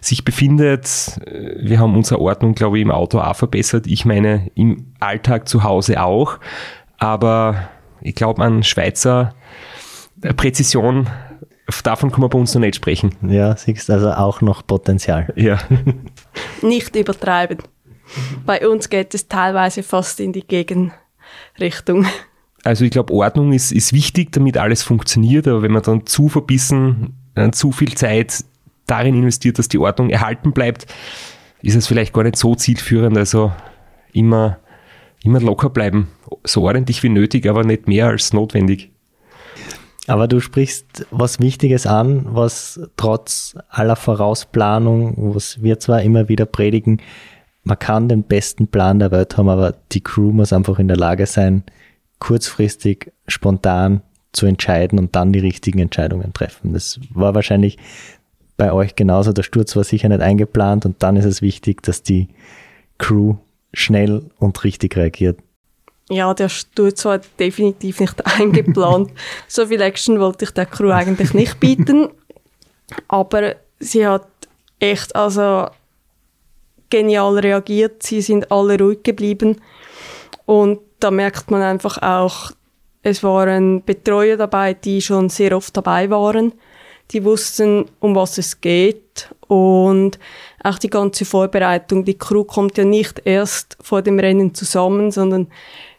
[0.00, 1.20] sich befindet.
[1.60, 3.86] Wir haben unsere Ordnung, glaube ich, im Auto auch verbessert.
[3.86, 6.38] Ich meine, im Alltag zu Hause auch.
[6.98, 7.68] Aber
[8.00, 9.34] ich glaube, an Schweizer
[10.36, 11.08] Präzision,
[11.82, 13.14] davon kann man bei uns noch nicht sprechen.
[13.22, 15.32] Ja, siehst also auch noch Potenzial.
[15.36, 15.58] Ja.
[16.62, 17.58] nicht übertreiben.
[18.44, 22.06] Bei uns geht es teilweise fast in die Gegenrichtung.
[22.62, 26.28] Also ich glaube, Ordnung ist, ist wichtig, damit alles funktioniert, aber wenn man dann zu
[26.28, 28.44] verbissen, äh, zu viel Zeit
[28.86, 30.86] darin investiert, dass die Ordnung erhalten bleibt,
[31.62, 33.16] ist es vielleicht gar nicht so zielführend.
[33.18, 33.52] Also
[34.12, 34.58] immer,
[35.22, 36.08] immer locker bleiben,
[36.44, 38.90] so ordentlich wie nötig, aber nicht mehr als notwendig.
[40.06, 46.46] Aber du sprichst was Wichtiges an, was trotz aller Vorausplanung, was wir zwar immer wieder
[46.46, 47.00] predigen,
[47.64, 50.96] man kann den besten Plan der Welt haben, aber die Crew muss einfach in der
[50.96, 51.64] Lage sein,
[52.20, 56.74] kurzfristig, spontan zu entscheiden und dann die richtigen Entscheidungen treffen.
[56.74, 57.76] Das war wahrscheinlich
[58.56, 59.32] bei euch genauso.
[59.32, 62.28] Der Sturz war sicher nicht eingeplant und dann ist es wichtig, dass die
[62.98, 63.34] Crew
[63.72, 65.40] schnell und richtig reagiert.
[66.08, 69.10] Ja, der Sturz war definitiv nicht eingeplant.
[69.48, 72.10] so viel Action wollte ich der Crew eigentlich nicht bieten.
[73.08, 74.28] Aber sie hat
[74.78, 75.68] echt, also
[76.90, 78.02] genial reagiert.
[78.02, 79.60] Sie sind alle ruhig geblieben.
[80.44, 82.52] Und da merkt man einfach auch,
[83.02, 86.52] es waren Betreuer dabei, die schon sehr oft dabei waren.
[87.12, 89.28] Die wussten, um was es geht.
[89.46, 90.18] Und
[90.62, 92.04] auch die ganze Vorbereitung.
[92.04, 95.48] Die Crew kommt ja nicht erst vor dem Rennen zusammen, sondern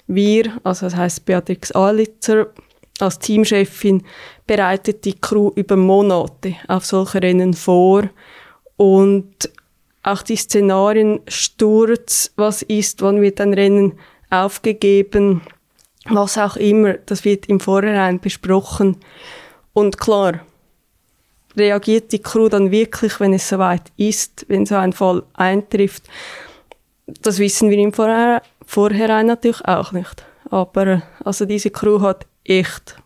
[0.07, 2.47] wir, also das heißt Beatrix Alitzer
[2.99, 4.03] als Teamchefin,
[4.47, 8.09] bereitet die Crew über Monate auf solche Rennen vor
[8.77, 9.49] und
[10.03, 15.41] auch die Szenarien Sturz, was ist, wann wird ein Rennen aufgegeben,
[16.05, 18.97] was auch immer, das wird im Vorhinein besprochen.
[19.73, 20.39] Und klar,
[21.57, 26.03] reagiert die Crew dann wirklich, wenn es soweit ist, wenn so ein Fall eintrifft?
[27.21, 30.25] Das wissen wir im Vorhinein, Vorhinein natürlich auch nicht.
[30.51, 33.01] Aber also diese Crew hat echt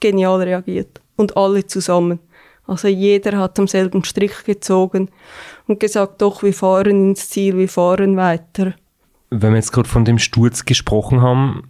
[0.00, 1.00] genial reagiert.
[1.16, 2.18] Und alle zusammen.
[2.66, 5.08] Also jeder hat am selben Strick gezogen
[5.66, 8.74] und gesagt, doch, wir fahren ins Ziel, wir fahren weiter.
[9.30, 11.62] Wenn wir jetzt gerade von dem Sturz gesprochen haben,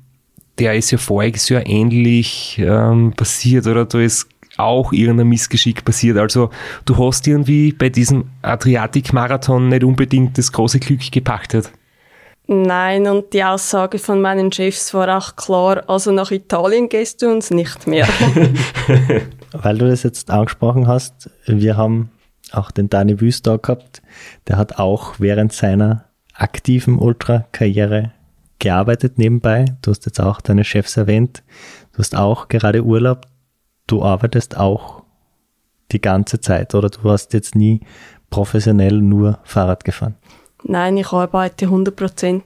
[0.59, 6.18] der ist ja voriges Jahr ähnlich ähm, passiert oder da ist auch irgendein Missgeschick passiert.
[6.18, 6.51] Also
[6.85, 11.72] du hast irgendwie bei diesem Adriatik-Marathon nicht unbedingt das große Glück gepachtet.
[12.46, 17.31] Nein, und die Aussage von meinen Chefs war auch klar, also nach Italien gehst du
[17.31, 18.07] uns nicht mehr.
[19.52, 22.11] Weil du das jetzt angesprochen hast, wir haben
[22.50, 24.02] auch den Dani Wüst da gehabt,
[24.48, 28.12] der hat auch während seiner aktiven Ultra-Karriere
[28.59, 29.64] gearbeitet nebenbei.
[29.83, 31.42] Du hast jetzt auch deine Chefs erwähnt.
[31.92, 33.26] Du hast auch gerade Urlaub.
[33.87, 35.02] Du arbeitest auch
[35.90, 37.81] die ganze Zeit oder du hast jetzt nie
[38.31, 40.16] professionell nur Fahrrad gefahren?
[40.64, 42.44] Nein, ich arbeite 100 Prozent.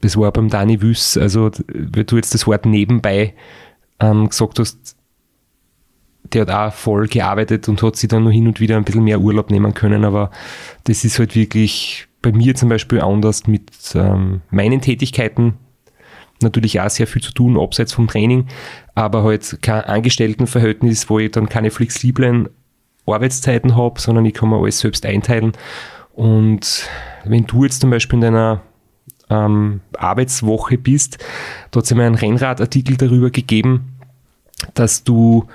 [0.00, 3.34] Das war beim Dani Wüss, also wie du jetzt das Wort nebenbei
[4.00, 4.96] ähm, gesagt hast,
[6.32, 9.04] der hat auch voll gearbeitet und hat sich dann noch hin und wieder ein bisschen
[9.04, 10.30] mehr Urlaub nehmen können, aber
[10.84, 15.54] das ist halt wirklich bei mir zum Beispiel anders mit ähm, meinen Tätigkeiten.
[16.42, 18.46] Natürlich auch sehr viel zu tun, abseits vom Training,
[18.94, 22.48] aber halt kein Angestelltenverhältnis, wo ich dann keine flexiblen
[23.06, 25.52] Arbeitszeiten habe, sondern ich kann mir alles selbst einteilen.
[26.16, 26.88] Und
[27.24, 28.62] wenn du jetzt zum Beispiel in deiner
[29.28, 31.18] ähm, Arbeitswoche bist,
[31.70, 33.98] da hat es mir einen Rennradartikel darüber gegeben,
[34.74, 35.46] dass du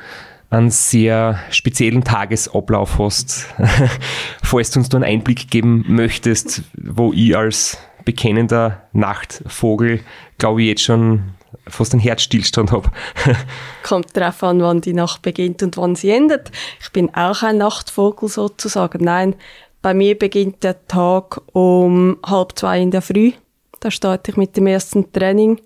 [0.51, 3.47] einen sehr speziellen Tagesablauf hast.
[4.43, 10.01] Falls du uns da einen Einblick geben möchtest, wo ich als bekennender Nachtvogel,
[10.37, 11.33] glaube ich, jetzt schon
[11.67, 12.91] fast einen Herzstillstand habe.
[13.83, 16.51] Kommt darauf an, wann die Nacht beginnt und wann sie endet.
[16.81, 19.03] Ich bin auch ein Nachtvogel sozusagen.
[19.03, 19.35] Nein,
[19.81, 23.31] bei mir beginnt der Tag um halb zwei in der Früh.
[23.79, 25.59] Da starte ich mit dem ersten Training.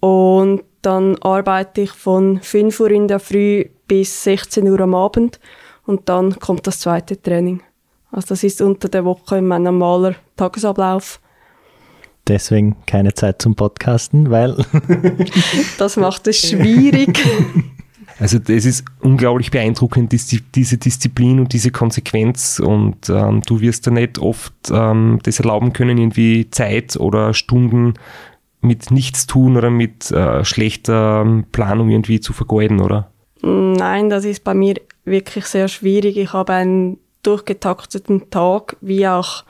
[0.00, 5.40] Und dann arbeite ich von 5 Uhr in der Früh bis 16 Uhr am Abend.
[5.86, 7.62] Und dann kommt das zweite Training.
[8.12, 11.20] Also das ist unter der Woche mein normaler Tagesablauf.
[12.28, 14.64] Deswegen keine Zeit zum Podcasten, weil...
[15.78, 17.18] das macht es schwierig.
[18.20, 23.90] Also das ist unglaublich beeindruckend, diese Disziplin und diese Konsequenz und ähm, du wirst da
[23.90, 27.94] nicht oft ähm, das erlauben können, irgendwie Zeit oder Stunden
[28.60, 33.10] mit nichts tun oder mit äh, schlechter ähm, Planung irgendwie zu vergeuden, oder?
[33.40, 34.74] Nein, das ist bei mir
[35.06, 36.18] wirklich sehr schwierig.
[36.18, 39.44] Ich habe einen durchgetakteten Tag, wie auch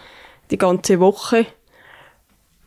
[0.53, 1.45] die ganze Woche.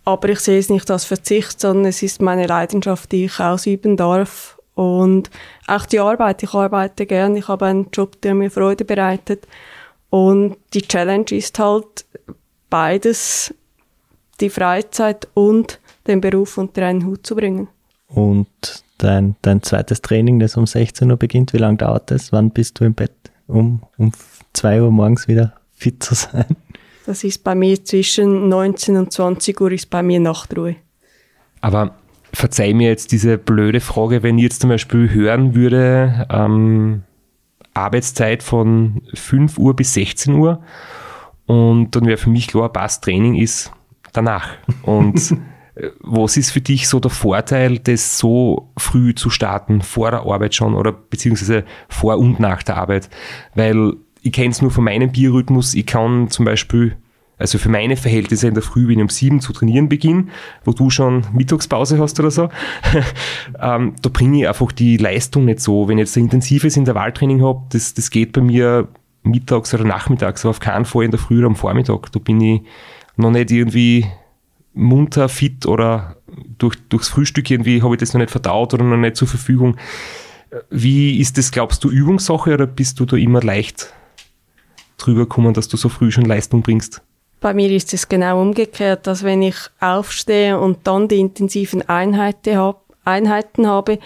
[0.04, 3.96] Aber ich sehe es nicht als Verzicht, sondern es ist meine Leidenschaft, die ich ausüben
[3.96, 4.58] darf.
[4.76, 5.30] Und
[5.68, 9.48] auch die Arbeit, ich arbeite gern, ich habe einen Job, der mir Freude bereitet.
[10.10, 12.06] Und die Challenge ist halt
[12.70, 13.54] beides,
[14.40, 17.68] die Freizeit und den Beruf unter einen Hut zu bringen.
[18.08, 18.48] Und
[18.98, 22.32] dein, dein zweites Training, das um 16 Uhr beginnt, wie lange dauert das?
[22.32, 23.14] Wann bist du im Bett,
[23.48, 24.12] um um
[24.54, 26.56] 2 Uhr morgens wieder fit zu sein?
[27.06, 30.78] Das ist bei mir zwischen 19 und 20 Uhr ist bei mir Nachtruhe.
[31.60, 31.96] Aber
[32.34, 37.04] verzeih mir jetzt diese blöde Frage, wenn ich jetzt zum Beispiel hören würde, ähm,
[37.74, 40.62] Arbeitszeit von 5 Uhr bis 16 Uhr
[41.46, 43.72] und dann wäre für mich klar, Passtraining ist
[44.14, 44.50] danach.
[44.84, 45.32] Und
[45.76, 50.22] äh, was ist für dich so der Vorteil, das so früh zu starten, vor der
[50.22, 53.10] Arbeit schon oder beziehungsweise vor und nach der Arbeit?
[53.56, 56.96] Weil ich kenne es nur von meinem Biorhythmus, ich kann zum Beispiel
[57.44, 60.28] also für meine Verhältnisse in der Früh, wenn ich um sieben zu trainieren beginne,
[60.64, 62.48] wo du schon Mittagspause hast oder so,
[63.62, 65.90] ähm, da bringe ich einfach die Leistung nicht so.
[65.90, 68.88] Wenn ich jetzt ein intensives Intervalltraining habe, das, das geht bei mir
[69.24, 72.14] mittags oder nachmittags, aber auf keinen Fall in der Früh oder am Vormittag.
[72.14, 72.62] Da bin ich
[73.18, 74.06] noch nicht irgendwie
[74.74, 76.16] munter, fit oder
[76.58, 79.76] durch, durchs Frühstück irgendwie habe ich das noch nicht verdaut oder noch nicht zur Verfügung.
[80.70, 83.94] Wie ist das, glaubst du, Übungssache oder bist du da immer leicht
[84.98, 87.02] drüber gekommen, dass du so früh schon Leistung bringst?
[87.44, 92.58] Bei mir ist es genau umgekehrt, dass wenn ich aufstehe und dann die intensiven Einheiten,
[92.58, 94.00] hab, Einheiten habe,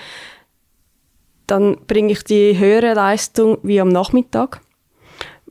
[1.46, 4.62] dann bringe ich die höhere Leistung wie am Nachmittag,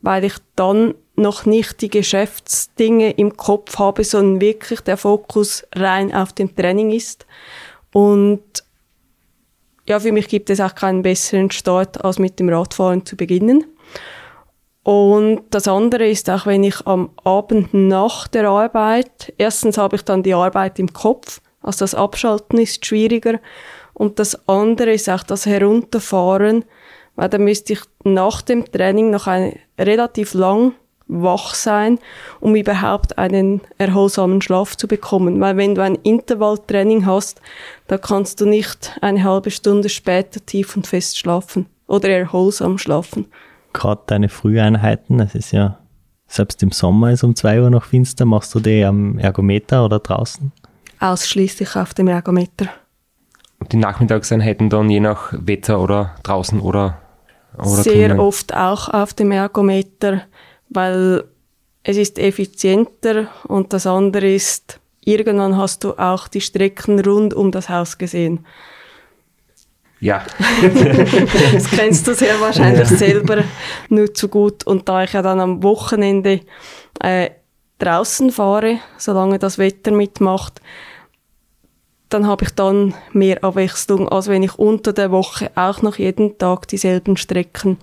[0.03, 6.12] weil ich dann noch nicht die Geschäftsdinge im Kopf habe, sondern wirklich der Fokus rein
[6.12, 7.25] auf dem Training ist.
[7.92, 8.42] Und
[9.88, 13.64] ja, für mich gibt es auch keinen besseren Start, als mit dem Radfahren zu beginnen.
[14.87, 20.03] Und das andere ist auch, wenn ich am Abend nach der Arbeit, erstens habe ich
[20.03, 23.40] dann die Arbeit im Kopf, also das Abschalten ist schwieriger.
[23.94, 26.64] Und das andere ist auch das Herunterfahren,
[27.16, 30.75] weil dann müsste ich nach dem Training noch ein, relativ lang
[31.09, 31.99] wach sein,
[32.38, 35.40] um überhaupt einen erholsamen Schlaf zu bekommen.
[35.40, 37.40] Weil wenn du ein Intervalltraining hast,
[37.88, 43.27] da kannst du nicht eine halbe Stunde später tief und fest schlafen oder erholsam schlafen.
[43.77, 45.79] Gerade deine Früheinheiten, es ist ja,
[46.27, 49.99] selbst im Sommer ist um zwei Uhr noch finster, machst du die am Ergometer oder
[49.99, 50.51] draußen?
[50.99, 52.69] Ausschließlich auf dem Ergometer.
[53.59, 56.99] Und die Nachmittagseinheiten dann je nach Wetter oder draußen oder,
[57.59, 58.21] oder Sehr drinnen?
[58.21, 60.23] oft auch auf dem Ergometer
[60.69, 61.25] weil
[61.83, 67.53] es ist effizienter und das andere ist, irgendwann hast du auch die Strecken rund um
[67.53, 68.45] das Haus gesehen.
[70.07, 70.25] Ja.
[71.53, 72.97] das kennst du sehr wahrscheinlich ja.
[72.97, 73.42] selber
[73.88, 74.64] nur zu gut.
[74.64, 76.42] Und da ich ja dann am Wochenende
[77.01, 77.31] äh,
[77.81, 80.61] draußen fahre, solange das Wetter mitmacht,
[82.09, 86.38] dann habe ich dann mehr Abwechslung, als wenn ich unter der Woche auch noch jeden
[86.38, 87.79] Tag dieselben Strecken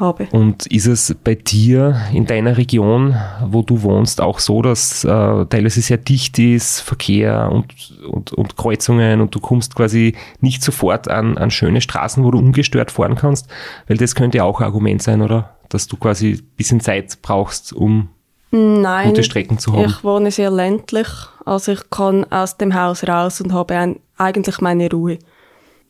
[0.00, 0.26] habe.
[0.32, 3.14] Und ist es bei dir in deiner Region,
[3.46, 5.08] wo du wohnst, auch so, dass äh,
[5.46, 11.08] teilweise sehr dicht ist, Verkehr und, und, und Kreuzungen und du kommst quasi nicht sofort
[11.08, 13.48] an, an schöne Straßen, wo du ungestört fahren kannst?
[13.86, 15.56] Weil das könnte ja auch ein Argument sein, oder?
[15.68, 18.08] Dass du quasi ein bisschen Zeit brauchst, um
[18.52, 19.84] Nein, gute Strecken zu haben.
[19.84, 21.06] Ich wohne sehr ländlich,
[21.44, 25.18] also ich kann aus dem Haus raus und habe ein, eigentlich meine Ruhe.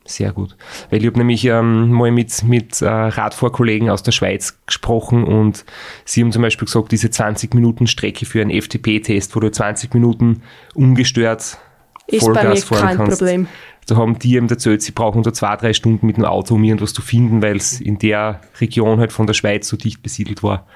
[0.07, 0.57] Sehr gut.
[0.91, 5.65] Weil ich habe nämlich ähm, mal mit, mit äh, Radfahrkollegen aus der Schweiz gesprochen und
[6.05, 9.95] sie haben zum Beispiel gesagt, diese 20 Minuten Strecke für einen FTP-Test, wo du 20
[9.95, 10.43] Minuten
[10.75, 11.59] ungestört
[12.07, 13.19] ist Vollgas fahren kein kannst.
[13.19, 13.49] Problem.
[13.87, 16.65] Da haben die eben erzählt, sie brauchen da zwei, drei Stunden mit dem Auto, um
[16.65, 20.43] irgendwas zu finden, weil es in der Region halt von der Schweiz so dicht besiedelt
[20.43, 20.67] war.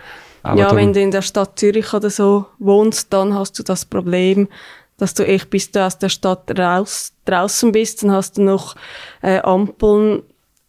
[0.42, 3.84] Aber ja, wenn du in der Stadt Zürich oder so wohnst, dann hast du das
[3.84, 4.48] Problem,
[4.96, 8.76] dass du echt bis du aus der Stadt raus, draußen bist, dann hast du noch
[9.22, 10.22] äh, Ampeln,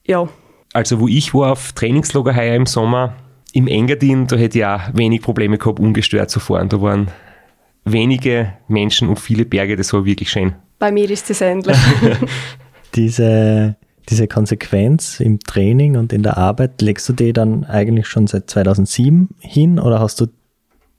[0.05, 0.27] ja.
[0.73, 3.15] Also wo ich war auf Trainingslager heuer im Sommer,
[3.53, 6.67] im Engadin, da hätte ich auch wenig Probleme gehabt, ungestört zu fahren.
[6.67, 7.09] Da waren
[7.85, 10.55] wenige Menschen und viele Berge, das war wirklich schön.
[10.79, 11.77] Bei mir ist es ähnlich.
[12.95, 13.77] diese,
[14.09, 18.49] diese Konsequenz im Training und in der Arbeit, legst du die dann eigentlich schon seit
[18.49, 20.27] 2007 hin oder hast du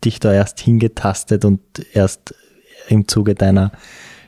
[0.05, 1.61] dich da erst hingetastet und
[1.93, 2.35] erst
[2.89, 3.73] im Zuge deiner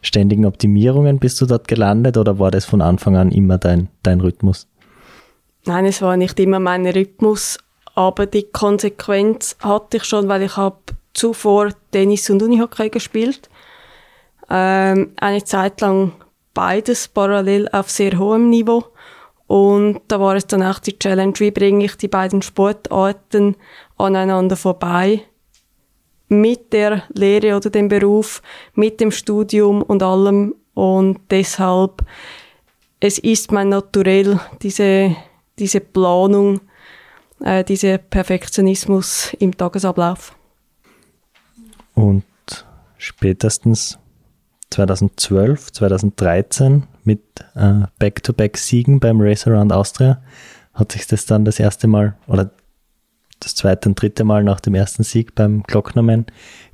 [0.02, 4.20] ständigen Optimierungen bist du dort gelandet oder war das von Anfang an immer dein, dein
[4.20, 4.66] Rhythmus?
[5.64, 7.58] Nein, es war nicht immer mein Rhythmus,
[7.94, 10.78] aber die Konsequenz hatte ich schon, weil ich habe
[11.14, 13.50] zuvor Tennis und Unihockey gespielt.
[14.48, 16.12] Ähm, eine Zeit lang
[16.54, 18.84] beides parallel auf sehr hohem Niveau.
[19.46, 23.56] Und da war es dann auch die Challenge, wie bringe ich die beiden Sportarten
[23.96, 25.22] aneinander vorbei
[26.28, 28.42] mit der Lehre oder dem Beruf,
[28.74, 30.54] mit dem Studium und allem.
[30.74, 32.04] Und deshalb,
[33.00, 35.16] es ist mein Naturell, diese,
[35.58, 36.60] diese Planung,
[37.40, 40.34] äh, dieser Perfektionismus im Tagesablauf.
[41.94, 42.24] Und
[42.96, 43.98] spätestens
[44.70, 47.22] 2012, 2013 mit
[47.54, 50.22] äh, Back-to-Back-Siegen beim Race Around Austria
[50.74, 52.50] hat sich das dann das erste Mal oder
[53.40, 56.26] das zweite und dritte Mal nach dem ersten Sieg beim Glocknerman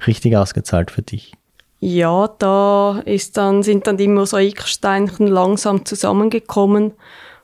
[0.07, 1.33] richtig ausgezahlt für dich?
[1.81, 6.92] Ja, da ist dann, sind dann die Mosaiksteinchen langsam zusammengekommen,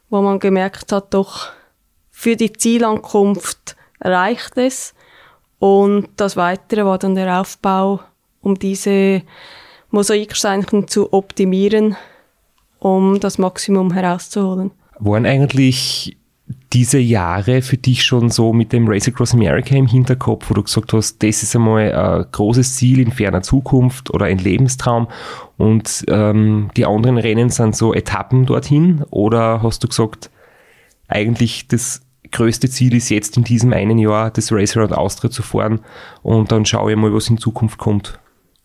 [0.08, 1.48] wo man gemerkt hat, doch
[2.10, 4.94] für die Zielankunft reicht es.
[5.58, 8.00] Und das Weitere war dann der Aufbau,
[8.40, 9.22] um diese
[9.90, 11.96] Mosaiksteinchen zu optimieren,
[12.78, 14.70] um das Maximum herauszuholen.
[14.98, 16.16] Waren eigentlich
[16.72, 20.62] diese Jahre für dich schon so mit dem Race Across America im Hinterkopf, wo du
[20.62, 25.08] gesagt hast, das ist einmal ein großes Ziel in ferner Zukunft oder ein Lebenstraum
[25.56, 29.04] und ähm, die anderen Rennen sind so Etappen dorthin?
[29.10, 30.30] Oder hast du gesagt,
[31.08, 35.42] eigentlich das größte Ziel ist jetzt in diesem einen Jahr das Race Around Austria zu
[35.42, 35.80] fahren
[36.22, 38.18] und dann schaue ich mal, was in Zukunft kommt?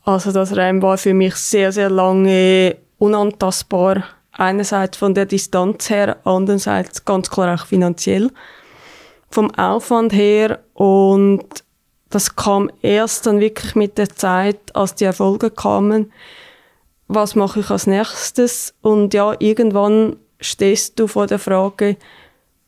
[0.03, 4.03] Also das Rennen war für mich sehr, sehr lange unantastbar
[4.37, 8.31] einerseits von der Distanz her, andererseits ganz klar auch finanziell.
[9.29, 11.45] Vom Aufwand her und
[12.09, 16.11] das kam erst dann wirklich mit der Zeit, als die Erfolge kamen.
[17.07, 18.73] Was mache ich als nächstes?
[18.81, 21.97] Und ja, irgendwann stehst du vor der Frage,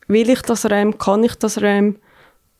[0.06, 1.96] will ich das RAM, kann ich das RAM?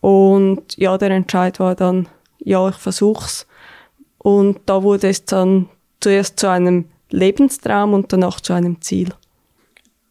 [0.01, 3.47] Und ja, der Entscheid war dann, ja, ich versuch's.
[4.19, 5.69] Und da wurde es dann
[6.01, 9.09] zuerst zu einem Lebenstraum und danach zu einem Ziel.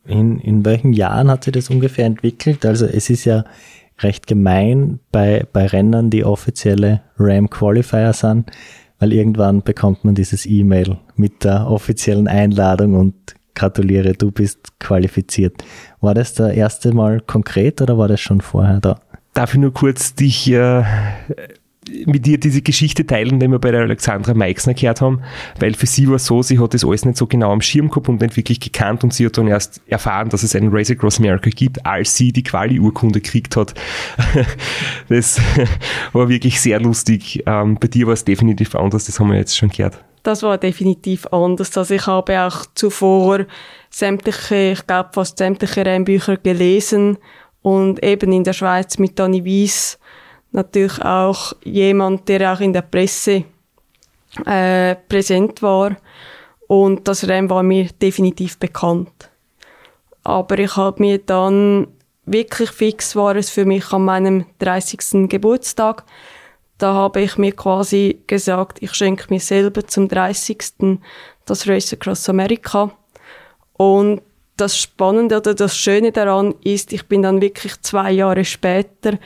[0.06, 2.66] In, in welchen Jahren hat sich das ungefähr entwickelt?
[2.66, 3.44] Also es ist ja
[4.00, 8.50] recht gemein bei, bei Rennern, die offizielle RAM Qualifier sind,
[9.00, 13.16] weil irgendwann bekommt man dieses E-Mail mit der offiziellen Einladung und
[13.56, 15.64] gratuliere, du bist qualifiziert.
[16.00, 19.00] War das der erste Mal konkret oder war das schon vorher da?
[19.34, 20.84] Darf ich nur kurz dich äh,
[22.06, 25.22] mit dir diese Geschichte teilen, die wir bei der Alexandra Meixner gehört haben,
[25.60, 27.90] weil für sie war es so, sie hat das alles nicht so genau am Schirm
[27.90, 30.92] gehabt und nicht wirklich gekannt und sie hat dann erst erfahren, dass es einen Race
[30.92, 33.74] Across America gibt, als sie die Quali-Urkunde gekriegt hat.
[35.10, 35.40] das
[36.14, 37.44] war wirklich sehr lustig.
[37.46, 40.00] Ähm, bei dir war es definitiv anders, das haben wir jetzt schon gehört.
[40.24, 41.78] Das war definitiv anders.
[41.78, 43.46] Also ich habe auch zuvor
[43.90, 47.18] sämtliche, ich glaube fast sämtliche Rennbücher gelesen
[47.62, 49.98] und eben in der Schweiz mit Dani Weiss
[50.52, 53.44] natürlich auch jemand, der auch in der Presse
[54.46, 55.98] äh, präsent war.
[56.68, 59.30] Und das Rennen war mir definitiv bekannt.
[60.24, 61.88] Aber ich habe mir dann
[62.26, 65.30] wirklich fix war es für mich an meinem 30.
[65.30, 66.04] Geburtstag.
[66.78, 71.00] Da habe ich mir quasi gesagt, ich schenke mir selber zum 30.
[71.46, 72.92] das Race Across America.
[73.74, 74.22] Und
[74.58, 79.18] das Spannende oder das Schöne daran ist, ich bin dann wirklich zwei Jahre später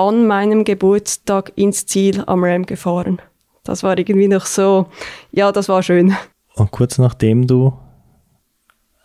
[0.00, 3.20] an meinem Geburtstag ins Ziel am Ram gefahren.
[3.64, 4.86] Das war irgendwie noch so,
[5.30, 6.16] ja, das war schön.
[6.54, 7.74] Und kurz nachdem du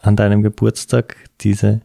[0.01, 1.81] an deinem Geburtstag diese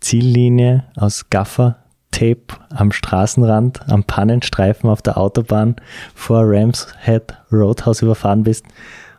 [0.00, 5.76] Ziellinie aus Gaffer-Tape am Straßenrand, am Pannenstreifen auf der Autobahn
[6.14, 8.64] vor Rams Head Roadhouse überfahren bist,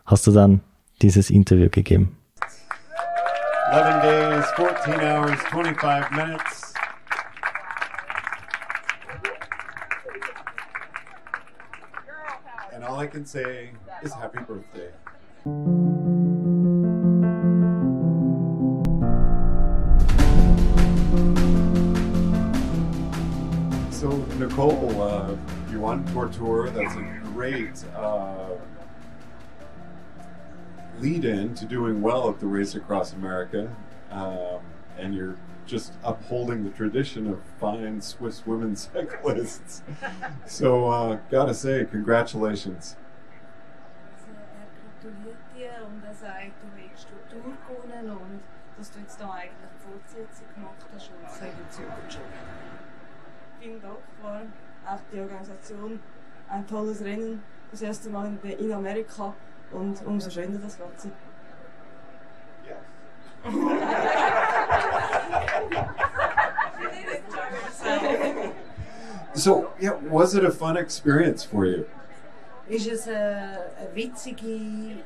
[0.06, 0.62] hast du dann
[1.04, 2.18] dieses Interview gegeben.
[3.72, 6.74] 11 days, 14 hours, 25 minutes.
[12.94, 13.72] All I can say
[14.04, 14.92] is happy birthday.
[23.90, 25.36] So, Nicole, uh,
[25.72, 26.70] you won Tour Tour.
[26.70, 28.50] That's a great uh,
[31.00, 33.76] lead in to doing well at the Race Across America.
[34.12, 34.60] Um,
[35.00, 39.84] and you're just upholding the tradition of fine Swiss women cyclists.
[40.46, 42.96] so, uh, gotta say, congratulations.
[48.84, 51.50] dass du jetzt da eigentlich Fortsetzung gemacht hast und es hat
[53.62, 54.42] Vielen Dank, war
[54.86, 56.00] auch die Organisation
[56.50, 59.34] ein tolles Rennen, das erste Mal in Amerika
[59.72, 61.12] und umso schöner das Ganze.
[69.34, 71.86] so, yeah, was it a fun experience for you?
[72.68, 75.04] Ist es eine, eine witzige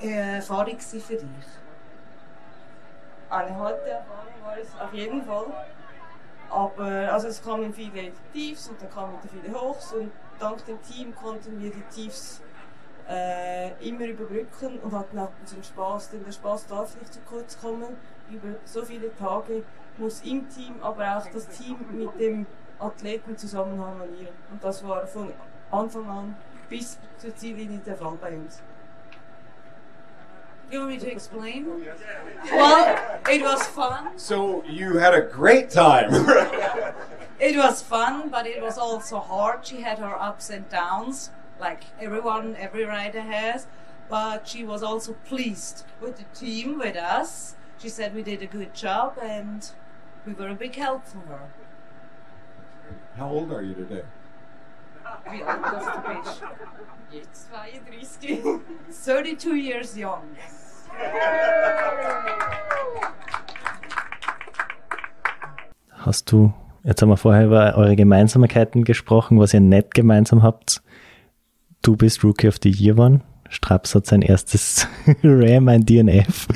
[0.00, 1.46] Erfahrung für dich?
[3.28, 5.46] Eine harte Erfahrung war es auf jeden Fall.
[6.50, 11.14] Aber also es kamen viele Tiefs und dann kamen viele Hochs und dank dem Team
[11.14, 12.40] konnten wir die Tiefs
[13.08, 17.60] äh, immer überbrücken und hatten auch unseren Spaß, denn der Spaß darf nicht zu kurz
[17.60, 17.96] kommen.
[18.30, 19.62] Über so viele Tage
[19.98, 22.46] muss im Team, aber auch das Team mit dem
[22.78, 24.34] Athleten zusammen harmonieren.
[24.50, 25.32] Und das war von
[25.70, 26.36] Anfang an
[26.68, 28.62] bis zur Ziellinie der Fall bei uns.
[30.70, 31.66] You want me to explain?
[32.50, 32.96] Well,
[33.30, 34.16] it was fun.
[34.16, 36.10] So you had a great time.
[37.38, 39.66] it was fun, but it was also hard.
[39.66, 41.30] She had her ups and downs.
[41.60, 43.66] like everyone, every rider has.
[44.08, 47.54] But she was also pleased with the team, with us.
[47.84, 49.62] She said we did a good job and
[50.24, 51.52] we were a big help for her.
[53.14, 54.04] How old are you today?
[55.30, 56.42] Wie alt bist du bist?
[57.12, 58.42] Jetzt 32.
[58.88, 60.22] 32 years young.
[65.90, 66.54] hast du,
[66.84, 70.82] jetzt haben wir vorher über eure Gemeinsamkeiten gesprochen, was ihr nicht gemeinsam habt.
[71.82, 73.22] Du bist Rookie of the Year geworden.
[73.50, 74.88] Straps hat sein erstes
[75.22, 76.48] Ram, ein DNF.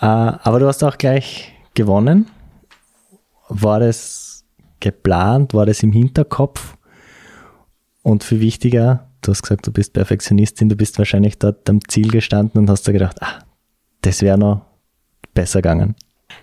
[0.00, 2.28] Äh, aber du hast auch gleich gewonnen.
[3.48, 4.44] War das
[4.80, 5.54] geplant?
[5.54, 6.76] War das im Hinterkopf?
[8.02, 12.10] Und viel wichtiger, du hast gesagt, du bist Perfektionistin, du bist wahrscheinlich dort am Ziel
[12.10, 13.40] gestanden und hast da gedacht, ah,
[14.00, 14.62] das wäre noch
[15.34, 15.94] besser gegangen.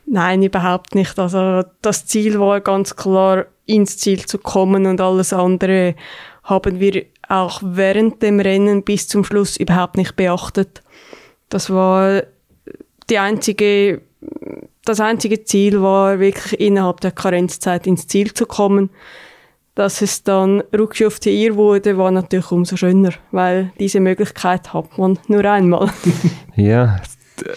[0.05, 1.17] Nein, überhaupt nicht.
[1.17, 5.95] Also das Ziel war ganz klar, ins Ziel zu kommen und alles andere
[6.43, 10.83] haben wir auch während dem Rennen bis zum Schluss überhaupt nicht beachtet.
[11.49, 12.21] Das war
[13.09, 14.01] die einzige,
[14.83, 18.89] das einzige Ziel war wirklich innerhalb der Karenzzeit ins Ziel zu kommen.
[19.75, 24.73] Dass es dann Rookie of the Year wurde, war natürlich umso schöner, weil diese Möglichkeit
[24.73, 25.91] hat man nur einmal.
[26.57, 27.01] Ja,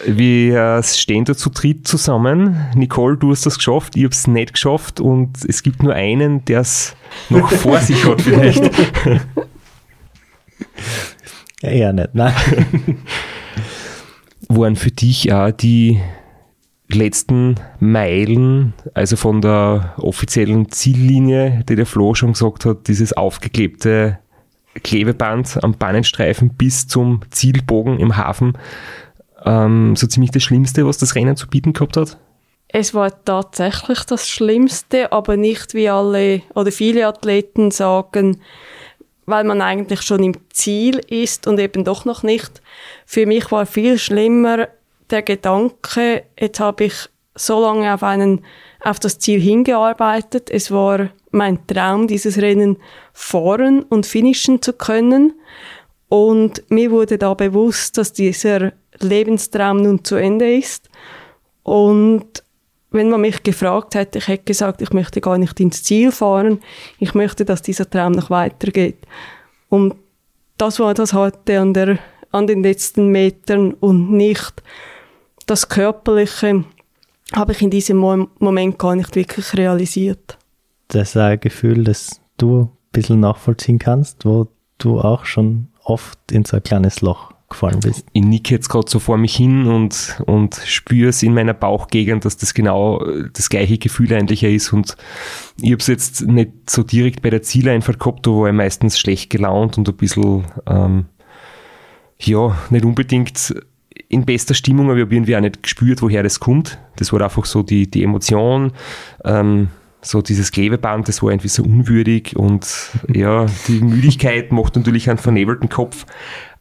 [0.05, 2.57] wir stehen da zu dritt zusammen.
[2.75, 6.43] Nicole, du hast das geschafft, ich habe es nicht geschafft und es gibt nur einen,
[6.43, 6.97] der es
[7.29, 8.69] noch vor sich hat vielleicht.
[11.61, 12.33] Ja, eher nicht, nein.
[14.49, 15.99] Waren für dich auch die
[16.89, 24.19] letzten Meilen, also von der offiziellen Ziellinie, die der Flo schon gesagt hat, dieses aufgeklebte
[24.83, 28.57] Klebeband am Bahnenstreifen bis zum Zielbogen im Hafen,
[29.45, 32.17] ähm, so ziemlich das Schlimmste, was das Rennen zu bieten gehabt hat?
[32.67, 38.41] Es war tatsächlich das Schlimmste, aber nicht wie alle oder viele Athleten sagen,
[39.29, 42.61] weil man eigentlich schon im Ziel ist und eben doch noch nicht.
[43.05, 44.67] Für mich war viel schlimmer
[45.09, 48.43] der Gedanke, jetzt habe ich so lange auf einen
[48.81, 50.49] auf das Ziel hingearbeitet.
[50.49, 52.77] Es war mein Traum, dieses Rennen
[53.13, 55.33] fahren und finishen zu können.
[56.07, 60.89] Und mir wurde da bewusst, dass dieser Lebenstraum nun zu Ende ist.
[61.63, 62.43] Und
[62.91, 66.59] wenn man mich gefragt hätte, ich hätte gesagt, ich möchte gar nicht ins Ziel fahren.
[66.97, 68.97] Ich möchte, dass dieser Traum noch weitergeht.
[69.69, 69.95] Und
[70.57, 71.99] das war das heute an, der,
[72.31, 74.63] an den letzten Metern und nicht
[75.45, 76.63] das Körperliche
[77.33, 80.37] habe ich in diesem Moment gar nicht wirklich realisiert.
[80.87, 84.47] Das ist ein Gefühl, das du ein bisschen nachvollziehen kannst, wo
[84.79, 88.05] du auch schon oft in so ein kleines Loch gefallen bist.
[88.13, 92.25] Ich nicke jetzt gerade so vor mich hin und, und spüre es in meiner Bauchgegend,
[92.25, 94.71] dass das genau das gleiche Gefühl eigentlich ist.
[94.71, 94.95] Und
[95.61, 98.99] ich habe es jetzt nicht so direkt bei der Zieleinfahrt gehabt, da war ich meistens
[98.99, 101.05] schlecht gelaunt und ein bisschen, ähm,
[102.19, 103.55] ja, nicht unbedingt
[104.07, 106.79] in bester Stimmung, aber ich habe irgendwie auch nicht gespürt, woher das kommt.
[106.95, 108.71] Das war einfach so die, die Emotion.
[109.23, 109.69] Ähm,
[110.01, 115.19] so dieses Klebeband, das war irgendwie so unwürdig und ja, die Müdigkeit macht natürlich einen
[115.19, 116.05] vernebelten Kopf.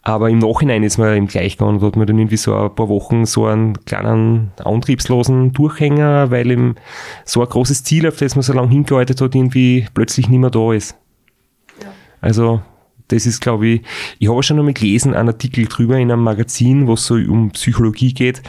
[0.09, 2.89] Aber im Nachhinein ist man im Gleichgang und hat man dann irgendwie so ein paar
[2.89, 6.77] Wochen so einen kleinen antriebslosen Durchhänger, weil eben
[7.27, 10.49] so ein großes Ziel, auf das man so lange hingearbeitet hat, irgendwie plötzlich nicht mehr
[10.49, 10.97] da ist.
[11.83, 11.89] Ja.
[12.23, 12.63] Also,
[13.09, 13.83] das ist, glaube ich,
[14.19, 17.51] ich habe schon einmal gelesen, einen Artikel drüber in einem Magazin, wo es so um
[17.51, 18.41] Psychologie geht.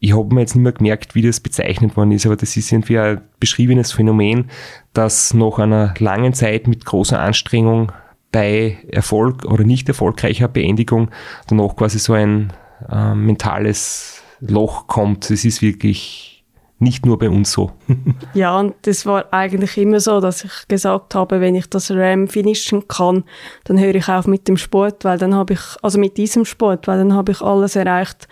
[0.00, 2.72] Ich habe mir jetzt nicht mehr gemerkt, wie das bezeichnet worden ist, aber das ist
[2.72, 4.50] irgendwie ein beschriebenes Phänomen,
[4.92, 7.92] dass nach einer langen Zeit mit großer Anstrengung
[8.36, 11.10] bei Erfolg oder nicht erfolgreicher Beendigung
[11.48, 12.52] danach quasi so ein
[12.92, 15.30] äh, mentales Loch kommt.
[15.30, 16.44] Es ist wirklich
[16.78, 17.72] nicht nur bei uns so.
[18.34, 22.28] ja, und das war eigentlich immer so, dass ich gesagt habe, wenn ich das Ram
[22.28, 23.24] finishen kann,
[23.64, 26.86] dann höre ich auf mit dem Sport, weil dann habe ich, also mit diesem Sport,
[26.86, 28.28] weil dann habe ich alles erreicht,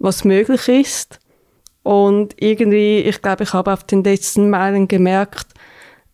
[0.00, 1.20] was möglich ist.
[1.84, 5.46] Und irgendwie, ich glaube, ich habe auf den letzten Meilen gemerkt,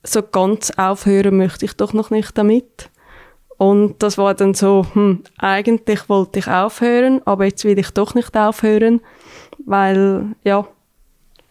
[0.03, 2.91] so ganz aufhören möchte ich doch noch nicht damit.
[3.61, 8.15] Und das war dann so, hm, eigentlich wollte ich aufhören, aber jetzt will ich doch
[8.15, 9.03] nicht aufhören,
[9.67, 10.67] weil, ja,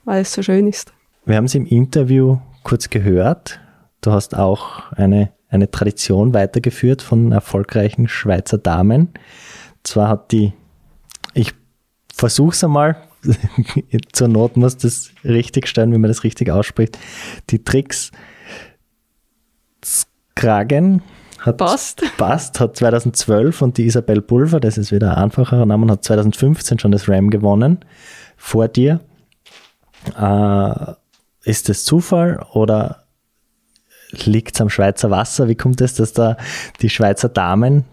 [0.06, 0.92] weil es so schön ist.
[1.26, 3.60] Wir haben es im Interview kurz gehört.
[4.02, 9.14] Du hast auch eine, eine Tradition weitergeführt von erfolgreichen Schweizer Damen.
[9.84, 10.54] Zwar hat die,
[11.36, 11.54] ich
[12.12, 12.98] versuche es einmal,
[14.14, 16.98] zur Not muss das richtig stellen, wie man das richtig ausspricht,
[17.52, 18.10] die Tricks
[20.34, 21.04] Kragen
[21.42, 22.04] hat passt.
[22.18, 26.80] passt, hat 2012 und die Isabel Pulver, das ist wieder ein einfacher Name, hat 2015
[26.80, 27.80] schon das Ram gewonnen
[28.38, 29.00] vor dir.
[30.18, 30.94] Äh,
[31.44, 33.04] ist das Zufall oder
[34.12, 35.48] liegt es am Schweizer Wasser?
[35.48, 36.38] Wie kommt es, dass da
[36.82, 37.86] die Schweizer Damen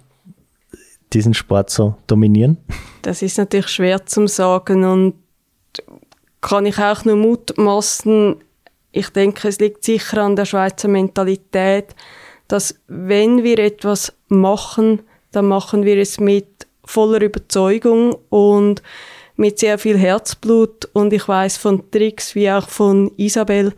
[1.12, 2.58] diesen Sport so dominieren?
[3.02, 5.14] Das ist natürlich schwer zu sagen und
[6.40, 8.36] kann ich auch nur mutmaßen.
[8.92, 11.94] Ich denke, es liegt sicher an der Schweizer Mentalität
[12.48, 15.00] dass wenn wir etwas machen,
[15.32, 18.82] dann machen wir es mit voller Überzeugung und
[19.36, 20.88] mit sehr viel Herzblut.
[20.92, 23.74] Und ich weiß von Tricks wie auch von Isabel,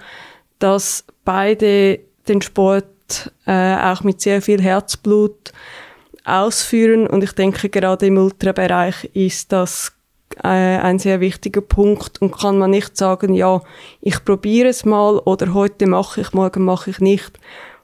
[0.59, 5.53] dass beide den Sport äh, auch mit sehr viel Herzblut
[6.25, 7.07] ausführen.
[7.07, 9.93] Und ich denke gerade im Ultrabereich ist das
[10.43, 12.21] äh, ein sehr wichtiger Punkt.
[12.21, 13.63] Und kann man nicht sagen, ja,
[14.01, 17.39] ich probiere es mal oder heute mache ich, morgen mache ich nicht.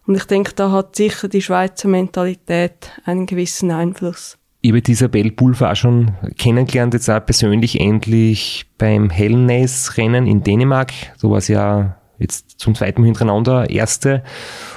[0.06, 4.38] Und ich denke, da hat sicher die Schweizer Mentalität einen gewissen Einfluss.
[4.60, 10.92] Ich habe Isabel Pulver auch schon kennengelernt, jetzt auch persönlich endlich beim Hellness-Rennen in Dänemark.
[11.16, 14.22] So war es ja jetzt zum zweiten Mal hintereinander erste.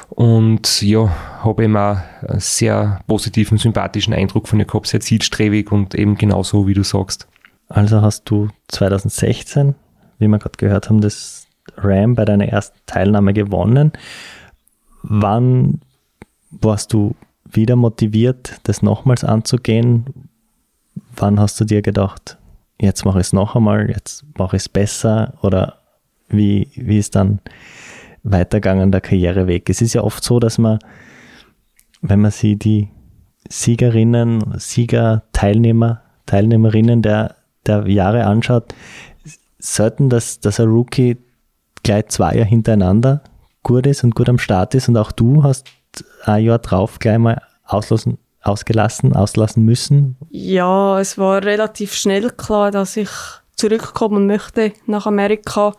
[0.09, 1.09] Und ja,
[1.43, 1.97] habe eben auch
[2.27, 6.83] einen sehr positiven, sympathischen Eindruck von ihr gehabt, sehr zielstrebig und eben genauso, wie du
[6.83, 7.27] sagst.
[7.69, 9.75] Also hast du 2016,
[10.19, 13.91] wie wir gerade gehört haben, das RAM bei deiner ersten Teilnahme gewonnen.
[15.09, 15.79] Wann
[16.51, 20.05] warst du wieder motiviert, das nochmals anzugehen?
[21.15, 22.37] Wann hast du dir gedacht,
[22.79, 25.33] jetzt mache ich es noch einmal, jetzt mache ich es besser?
[25.41, 25.77] Oder
[26.27, 27.39] wie, wie ist dann
[28.23, 29.69] weitergegangen der Karriereweg?
[29.69, 30.79] Es ist ja oft so, dass man,
[32.01, 32.89] wenn man sich die
[33.47, 37.35] Siegerinnen, Sieger, Teilnehmer, Teilnehmerinnen der,
[37.65, 38.75] der Jahre anschaut,
[39.57, 41.15] selten, dass, dass ein Rookie
[41.83, 43.21] gleich zwei Jahre hintereinander
[43.67, 45.67] gut ist und gut am Start ist und auch du hast
[46.23, 50.15] ein Jahr drauf gleich mal auslassen, ausgelassen, auslassen müssen?
[50.29, 53.09] Ja, es war relativ schnell klar, dass ich
[53.55, 55.73] zurückkommen möchte nach Amerika,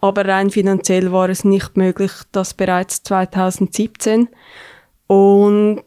[0.00, 4.28] aber rein finanziell war es nicht möglich, das bereits 2017.
[5.06, 5.82] Und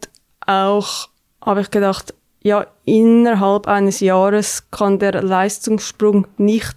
[0.45, 1.09] auch
[1.43, 6.75] habe ich gedacht, ja, innerhalb eines Jahres kann der Leistungssprung nicht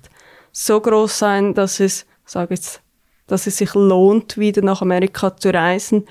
[0.51, 2.81] so groß sein, dass es, sage jetzt,
[3.27, 6.07] dass es sich lohnt, wieder nach Amerika zu reisen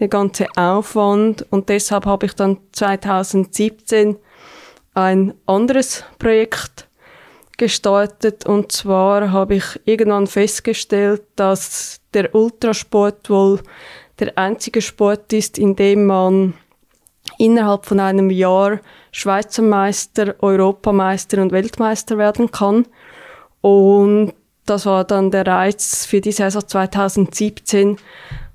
[0.00, 1.46] der ganze Aufwand.
[1.50, 4.16] Und deshalb habe ich dann 2017
[4.94, 6.88] ein anderes Projekt
[7.56, 8.46] gestartet.
[8.46, 13.60] Und zwar habe ich irgendwann festgestellt, dass der Ultrasport wohl
[14.18, 16.54] der einzige Sport ist, in dem man
[17.38, 22.86] innerhalb von einem Jahr Schweizer Meister, Europameister und Weltmeister werden kann.
[23.60, 24.34] Und
[24.66, 27.96] das war dann der Reiz für die Saison 2017,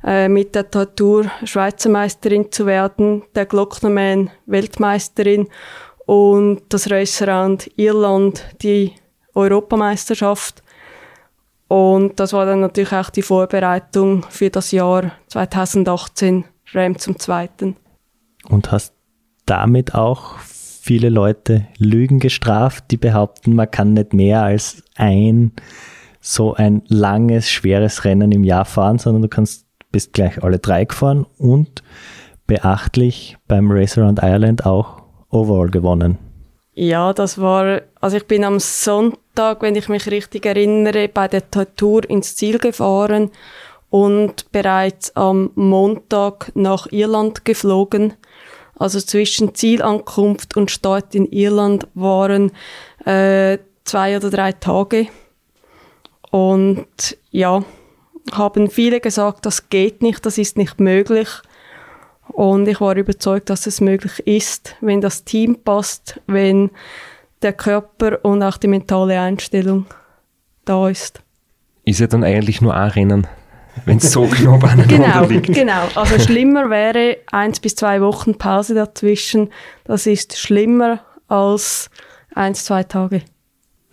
[0.03, 5.47] äh, mit der Tortur Schweizer Meisterin zu werden, der Glocknerman Weltmeisterin
[6.05, 8.93] und das Raceround Irland die
[9.35, 10.63] Europameisterschaft.
[11.67, 17.75] Und das war dann natürlich auch die Vorbereitung für das Jahr 2018, Ram zum Zweiten.
[18.47, 18.93] Und hast
[19.45, 25.51] damit auch viele Leute Lügen gestraft, die behaupten, man kann nicht mehr als ein
[26.29, 30.85] so ein langes, schweres Rennen im Jahr fahren, sondern du kannst bist gleich alle drei
[30.85, 31.81] gefahren und
[32.45, 35.01] beachtlich beim Race Around Ireland auch
[35.31, 36.19] Overall gewonnen.
[36.73, 41.49] Ja, das war, also ich bin am Sonntag, wenn ich mich richtig erinnere, bei der
[41.75, 43.31] Tour ins Ziel gefahren
[43.89, 48.13] und bereits am Montag nach Irland geflogen.
[48.75, 52.51] Also zwischen Zielankunft und Start in Irland waren
[53.05, 55.07] äh, zwei oder drei Tage.
[56.31, 57.63] Und ja,
[58.31, 61.27] haben viele gesagt, das geht nicht, das ist nicht möglich.
[62.27, 66.69] Und ich war überzeugt, dass es möglich ist, wenn das Team passt, wenn
[67.41, 69.85] der Körper und auch die mentale Einstellung
[70.65, 71.21] da ist.
[71.85, 73.27] Ist ja dann eigentlich nur ein Rennen,
[73.85, 75.53] wenn es so knapp aneinander genau, liegt.
[75.53, 79.49] Genau, also schlimmer wäre eins bis zwei Wochen Pause dazwischen.
[79.85, 81.89] Das ist schlimmer als
[82.35, 83.23] eins, zwei Tage.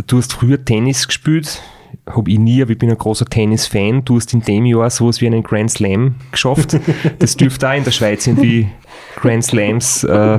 [0.06, 1.62] Du hast früher Tennis gespielt
[2.08, 4.04] habe ich nie, aber ich bin ein großer Tennis-Fan.
[4.04, 6.78] Du hast in dem Jahr sowas wie einen Grand Slam geschafft.
[7.18, 8.68] Das dürfte auch in der Schweiz irgendwie
[9.16, 10.38] Grand Slams äh,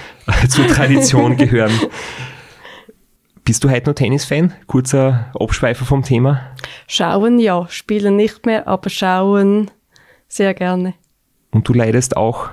[0.48, 1.72] zur Tradition gehören.
[3.44, 4.52] Bist du heute noch Tennis-Fan?
[4.66, 6.42] Kurzer Abschweifer vom Thema.
[6.86, 9.70] Schauen ja, spielen nicht mehr, aber schauen
[10.28, 10.94] sehr gerne.
[11.50, 12.50] Und du leidest auch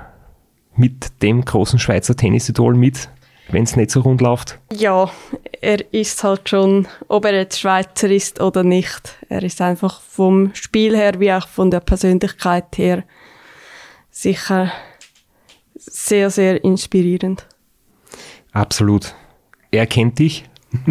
[0.75, 3.09] mit dem großen Schweizer Tennis-Idol mit,
[3.49, 4.59] wenn es nicht so rund läuft?
[4.73, 5.09] Ja,
[5.61, 9.15] er ist halt schon, ob er jetzt Schweizer ist oder nicht.
[9.29, 13.03] Er ist einfach vom Spiel her wie auch von der Persönlichkeit her
[14.15, 14.71] sicher
[15.75, 17.45] sehr, sehr inspirierend.
[18.53, 19.13] Absolut.
[19.71, 20.45] Er kennt dich.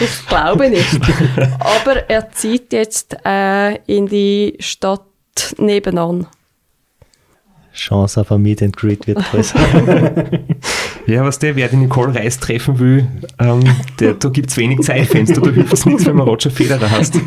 [0.00, 1.00] ich glaube nicht.
[1.58, 5.04] Aber er zieht jetzt äh, in die Stadt
[5.58, 6.26] nebenan.
[7.72, 9.58] Chance auf ein Meet and Greet wird größer.
[11.10, 13.06] ja, was der, wer die Nicole Reis treffen will,
[13.38, 13.62] ähm,
[13.98, 17.18] der, da gibt es wenig Zeitfenster, da hilft es nichts, wenn man Roger Federer hast.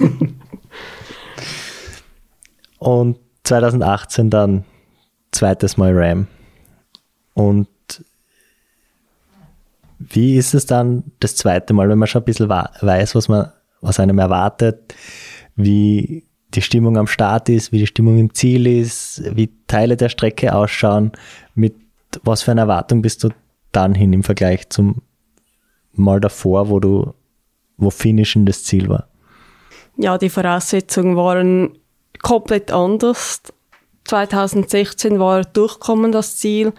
[2.79, 4.63] Und 2018 dann
[5.31, 6.27] zweites Mal Ram.
[7.33, 7.67] Und
[9.99, 13.51] wie ist es dann das zweite Mal, wenn man schon ein bisschen weiß, was man,
[13.81, 14.93] was einem erwartet?
[15.55, 20.09] Wie, die Stimmung am Start ist, wie die Stimmung im Ziel ist, wie Teile der
[20.09, 21.11] Strecke ausschauen,
[21.55, 21.75] mit
[22.23, 23.29] was für einer Erwartung bist du
[23.73, 25.01] dann hin im Vergleich zum
[25.95, 27.13] Mal davor, wo du,
[27.77, 29.07] wo Finishen das Ziel war?
[29.97, 31.77] Ja, die Voraussetzungen waren
[32.23, 33.43] komplett anders.
[34.05, 36.73] 2016 war durchkommen das Ziel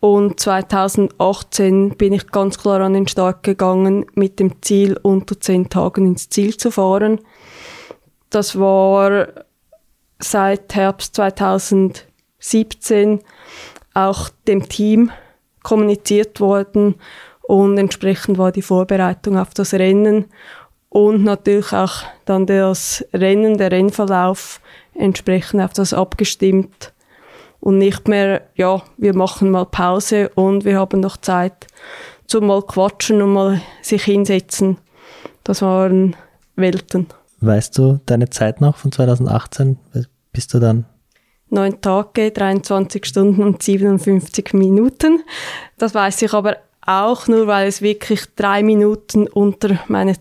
[0.00, 5.68] und 2018 bin ich ganz klar an den Start gegangen mit dem Ziel, unter zehn
[5.68, 7.20] Tagen ins Ziel zu fahren.
[8.30, 9.28] Das war
[10.18, 13.20] seit Herbst 2017
[13.94, 15.10] auch dem Team
[15.66, 16.94] kommuniziert worden
[17.42, 20.26] und entsprechend war die Vorbereitung auf das Rennen
[20.90, 24.60] und natürlich auch dann das Rennen, der Rennverlauf
[24.94, 26.92] entsprechend auf das abgestimmt
[27.58, 31.66] und nicht mehr, ja, wir machen mal Pause und wir haben noch Zeit
[32.28, 34.78] zum mal quatschen und mal sich hinsetzen.
[35.42, 36.14] Das waren
[36.54, 37.08] Welten.
[37.40, 39.78] Weißt du deine Zeit noch von 2018?
[40.32, 40.86] Bist du dann?
[41.48, 45.22] Neun Tage, 23 Stunden und 57 Minuten.
[45.78, 50.16] Das weiß ich aber auch nur, weil es wirklich drei Minuten unter meine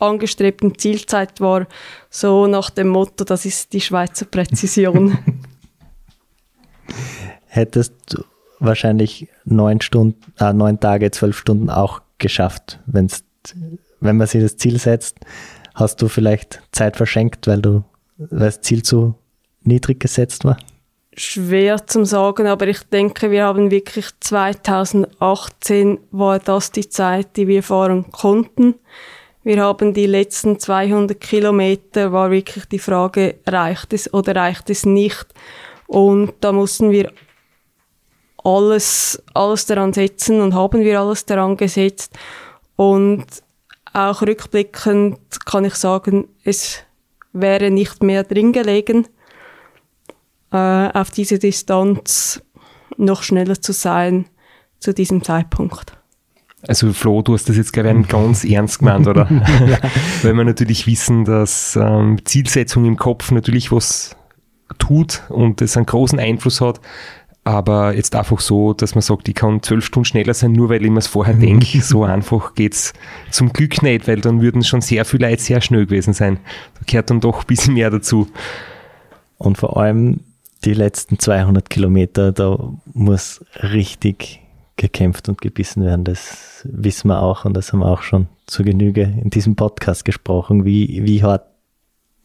[0.00, 1.66] angestrebten Zielzeit war,
[2.10, 5.18] so nach dem Motto, das ist die Schweizer Präzision.
[7.46, 8.24] Hättest du
[8.60, 13.24] wahrscheinlich neun Stunden, äh, neun Tage, zwölf Stunden auch geschafft, wenn's,
[14.00, 15.18] wenn man sich das Ziel setzt,
[15.74, 17.84] hast du vielleicht Zeit verschenkt, weil du,
[18.16, 19.14] weil das Ziel zu
[19.68, 20.56] niedrig gesetzt war?
[21.16, 27.48] Schwer zum sagen, aber ich denke, wir haben wirklich 2018 war das die Zeit, die
[27.48, 28.74] wir fahren konnten.
[29.42, 34.84] Wir haben die letzten 200 Kilometer, war wirklich die Frage, reicht es oder reicht es
[34.84, 35.26] nicht?
[35.86, 37.10] Und da mussten wir
[38.44, 42.16] alles, alles daran setzen und haben wir alles daran gesetzt.
[42.76, 43.26] Und
[43.92, 46.78] auch rückblickend kann ich sagen, es
[47.32, 49.08] wäre nicht mehr drin gelegen,
[50.52, 52.42] äh, auf diese Distanz
[52.96, 54.26] noch schneller zu sein
[54.80, 55.92] zu diesem Zeitpunkt.
[56.66, 59.28] Also Flo, du hast das jetzt, glaube ich, ganz ernst gemeint, oder?
[60.22, 64.16] Weil wir natürlich wissen, dass ähm, Zielsetzung im Kopf natürlich was
[64.78, 66.80] tut und es einen großen Einfluss hat.
[67.44, 70.84] Aber jetzt einfach so, dass man sagt, ich kann zwölf Stunden schneller sein, nur weil
[70.84, 71.80] ich mir es vorher denke.
[71.80, 72.92] So einfach geht es
[73.30, 76.40] zum Glück nicht, weil dann würden schon sehr viele Leute sehr schnell gewesen sein.
[76.74, 78.28] Da gehört dann doch ein bisschen mehr dazu.
[79.38, 80.20] Und vor allem
[80.64, 84.40] die letzten 200 Kilometer, da muss richtig
[84.76, 86.04] gekämpft und gebissen werden.
[86.04, 90.04] Das wissen wir auch und das haben wir auch schon zu Genüge in diesem Podcast
[90.04, 91.46] gesprochen, wie, wie hart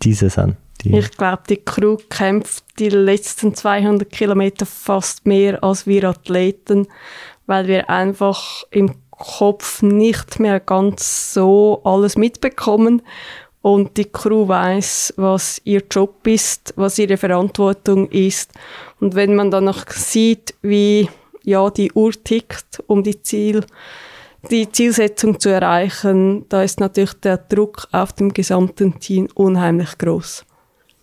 [0.01, 0.55] diese sind.
[0.81, 6.87] Die ich glaube, die Crew kämpft die letzten 200 Kilometer fast mehr als wir Athleten,
[7.45, 13.01] weil wir einfach im Kopf nicht mehr ganz so alles mitbekommen
[13.63, 18.51] und die Crew weiß, was ihr Job ist, was ihre Verantwortung ist.
[18.99, 21.09] Und wenn man dann noch sieht, wie
[21.43, 23.65] ja die Uhr tickt, um die Ziel
[24.51, 30.45] die Zielsetzung zu erreichen, da ist natürlich der Druck auf dem gesamten Team unheimlich groß.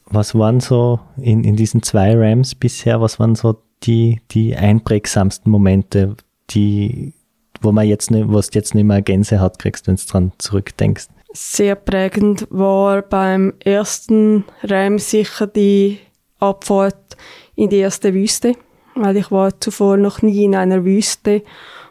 [0.04, 5.50] Was waren so in, in diesen zwei Rams bisher, was waren so die, die einprägsamsten
[5.50, 6.14] Momente,
[6.50, 7.14] die,
[7.62, 11.06] wo man jetzt nicht, was jetzt nicht mehr Gänsehaut kriegst, wenn du dran zurückdenkst?
[11.32, 15.98] Sehr prägend war beim ersten Ram sicher die
[16.40, 17.16] Abfahrt
[17.54, 18.54] in die erste Wüste,
[18.96, 21.42] weil ich war zuvor noch nie in einer Wüste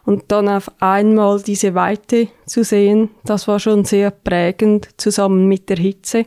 [0.05, 5.69] und dann auf einmal diese Weite zu sehen, das war schon sehr prägend zusammen mit
[5.69, 6.25] der Hitze.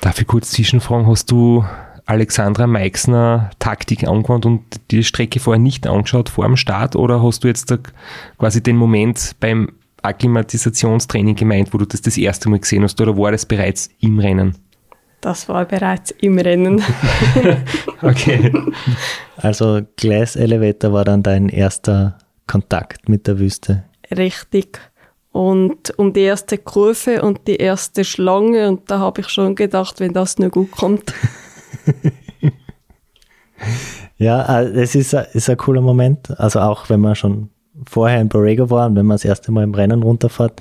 [0.00, 1.64] Darf ich kurz zwischenfragen, hast du
[2.04, 7.44] Alexandra Meixner Taktik angewandt und die Strecke vorher nicht angeschaut vor dem Start oder hast
[7.44, 7.72] du jetzt
[8.38, 9.68] quasi den Moment beim
[10.02, 14.18] Akklimatisationstraining gemeint, wo du das das erste Mal gesehen hast oder war das bereits im
[14.18, 14.56] Rennen?
[15.20, 16.82] Das war bereits im Rennen.
[18.02, 18.52] okay.
[19.36, 23.84] Also Glass Elevator war dann dein erster Kontakt mit der Wüste.
[24.10, 24.80] Richtig.
[25.30, 30.00] Und um die erste Kurve und die erste Schlange und da habe ich schon gedacht,
[30.00, 31.14] wenn das nur gut kommt.
[34.18, 36.38] ja, äh, es ist, ist ein cooler Moment.
[36.38, 37.51] Also auch wenn man schon
[37.88, 40.60] vorher in Borrego war und wenn man das erste Mal im Rennen runterfährt.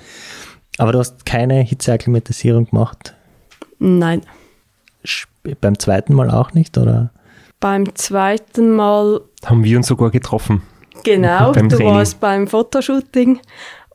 [0.78, 3.16] Aber du hast keine Hitzeakklimatisierung gemacht?
[3.80, 4.22] Nein.
[5.60, 7.12] Beim zweiten Mal auch nicht, oder?
[7.60, 10.62] Beim zweiten Mal haben wir uns sogar getroffen.
[11.04, 11.88] Genau, du Training.
[11.88, 13.40] warst beim Fotoshooting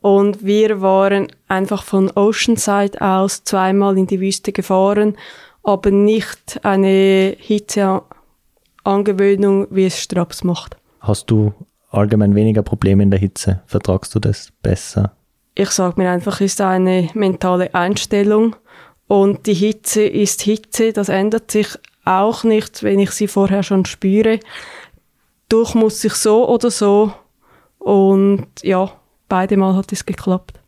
[0.01, 5.16] und wir waren einfach von Oceanside aus zweimal in die Wüste gefahren,
[5.62, 10.77] aber nicht eine Hitzeangewöhnung, wie es Straps macht.
[11.01, 11.53] Hast du
[11.91, 13.62] allgemein weniger Probleme in der Hitze?
[13.66, 15.12] Vertragst du das besser?
[15.55, 18.57] Ich sage mir einfach, es ist eine mentale Einstellung
[19.09, 21.68] Und die Hitze ist Hitze, das ändert sich
[22.05, 24.41] auch nicht, wenn ich sie vorher schon spüre.
[25.49, 27.12] Durch muss ich so oder so.
[27.78, 28.91] Und ja,
[29.28, 30.61] beide Mal hat es geklappt.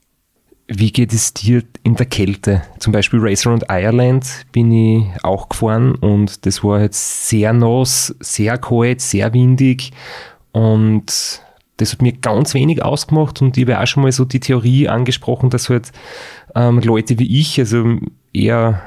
[0.69, 2.62] Wie geht es dir in der Kälte?
[2.79, 8.14] Zum Beispiel Racer und Ireland bin ich auch gefahren und das war jetzt sehr nass,
[8.21, 9.93] sehr kalt, sehr windig
[10.59, 11.41] und
[11.77, 14.89] das hat mir ganz wenig ausgemacht und ich habe auch schon mal so die Theorie
[14.89, 15.93] angesprochen, dass halt
[16.57, 17.99] ähm, Leute wie ich, also
[18.33, 18.83] eher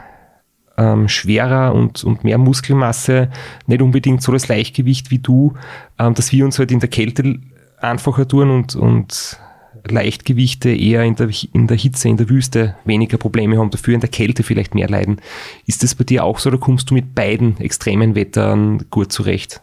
[0.78, 3.30] ähm, schwerer und, und mehr Muskelmasse,
[3.67, 5.53] nicht unbedingt so das Leichtgewicht wie du,
[5.97, 7.39] ähm, dass wir uns halt in der Kälte
[7.80, 9.39] einfacher tun und, und
[9.88, 14.01] Leichtgewichte eher in der, in der Hitze, in der Wüste weniger Probleme haben, dafür in
[14.01, 15.22] der Kälte vielleicht mehr leiden.
[15.67, 19.61] Ist das bei dir auch so oder kommst du mit beiden extremen Wettern gut zurecht?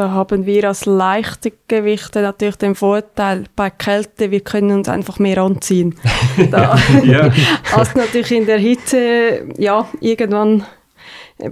[0.00, 5.18] Da haben wir als leichte Gewichte natürlich den Vorteil bei Kälte, wir können uns einfach
[5.18, 5.94] mehr anziehen.
[6.50, 7.30] Da, ja.
[7.74, 10.64] Als natürlich in der Hitze, ja, irgendwann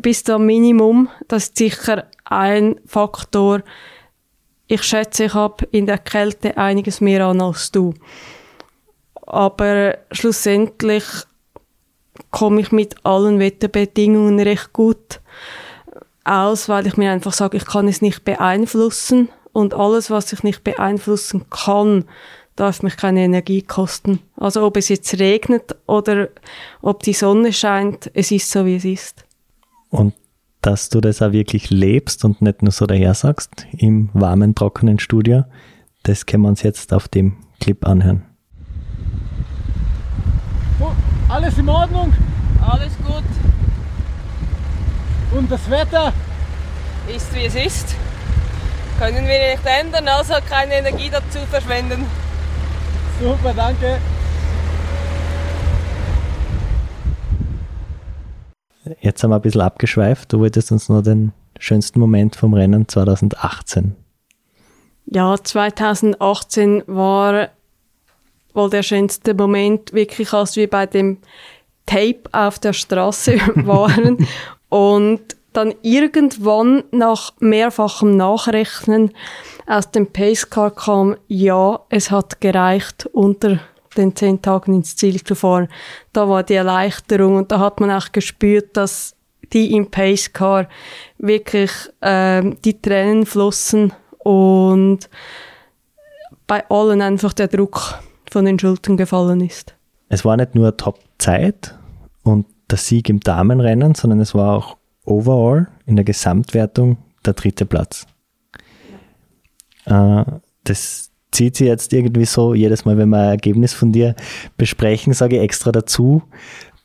[0.00, 3.60] bis zum Minimum, das ist sicher ein Faktor,
[4.66, 7.92] ich schätze, ich habe in der Kälte einiges mehr an als du.
[9.26, 11.04] Aber schlussendlich
[12.30, 15.20] komme ich mit allen Wetterbedingungen recht gut
[16.28, 20.42] aus, weil ich mir einfach sage, ich kann es nicht beeinflussen und alles, was ich
[20.42, 22.04] nicht beeinflussen kann,
[22.56, 24.20] darf mich keine Energie kosten.
[24.36, 26.28] Also ob es jetzt regnet oder
[26.82, 29.24] ob die Sonne scheint, es ist so, wie es ist.
[29.90, 30.14] Und
[30.60, 34.98] dass du das auch wirklich lebst und nicht nur so daher sagst im warmen, trockenen
[34.98, 35.44] Studio.
[36.02, 38.24] Das können wir uns jetzt auf dem Clip anhören.
[40.80, 40.90] Oh,
[41.28, 42.12] alles in Ordnung?
[42.60, 43.24] Alles gut.
[45.32, 46.12] Und das Wetter?
[47.14, 47.94] Ist wie es ist.
[48.98, 52.06] Können wir nicht ändern, also keine Energie dazu verschwenden.
[53.20, 53.98] Super, danke.
[59.00, 60.32] Jetzt haben wir ein bisschen abgeschweift.
[60.32, 63.94] Du wolltest uns noch den schönsten Moment vom Rennen 2018.
[65.06, 67.48] Ja, 2018 war
[68.54, 71.18] wohl der schönste Moment, wirklich als wir bei dem
[71.86, 74.26] Tape auf der Straße waren
[74.68, 79.12] und dann irgendwann nach mehrfachem Nachrechnen
[79.66, 83.58] aus dem Pacecar kam, ja, es hat gereicht unter
[83.96, 85.68] den zehn Tagen ins Ziel zu fahren.
[86.12, 89.16] Da war die Erleichterung und da hat man auch gespürt, dass
[89.52, 90.68] die im Pacecar
[91.18, 95.08] wirklich äh, die Tränen flossen und
[96.46, 97.98] bei allen einfach der Druck
[98.30, 99.74] von den Schultern gefallen ist.
[100.08, 101.74] Es war nicht nur Top-Zeit
[102.22, 107.66] und der Sieg im Damenrennen, sondern es war auch overall in der Gesamtwertung der dritte
[107.66, 108.06] Platz.
[109.86, 110.24] Äh,
[110.64, 114.14] das zieht sie jetzt irgendwie so, jedes Mal, wenn wir ein Ergebnis von dir
[114.56, 116.22] besprechen, sage ich extra dazu,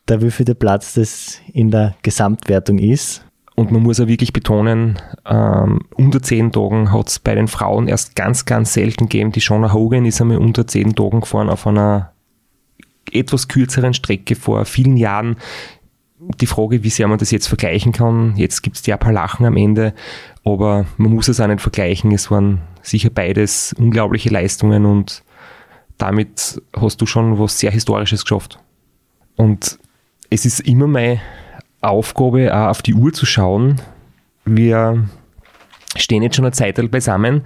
[0.08, 3.26] der wievielte Platz das in der Gesamtwertung ist.
[3.56, 7.88] Und man muss auch wirklich betonen, ähm, unter zehn Tagen hat es bei den Frauen
[7.88, 9.32] erst ganz, ganz selten gegeben.
[9.32, 12.13] Die Shona Hogan ist einmal unter zehn Tagen gefahren auf einer
[13.14, 15.38] etwas kürzeren Strecke vor vielen Jahren.
[16.40, 19.12] Die Frage, wie sehr man das jetzt vergleichen kann, jetzt gibt es ja ein paar
[19.12, 19.94] Lachen am Ende,
[20.46, 22.12] aber man muss es auch nicht vergleichen.
[22.12, 25.24] Es waren sicher beides unglaubliche Leistungen und
[25.98, 28.60] damit hast du schon was sehr Historisches geschafft.
[29.36, 29.80] Und
[30.30, 31.22] es ist immer meine
[31.82, 33.82] Aufgabe, auch auf die Uhr zu schauen.
[34.46, 35.08] Wir
[35.96, 37.44] stehen jetzt schon eine Zeit beisammen.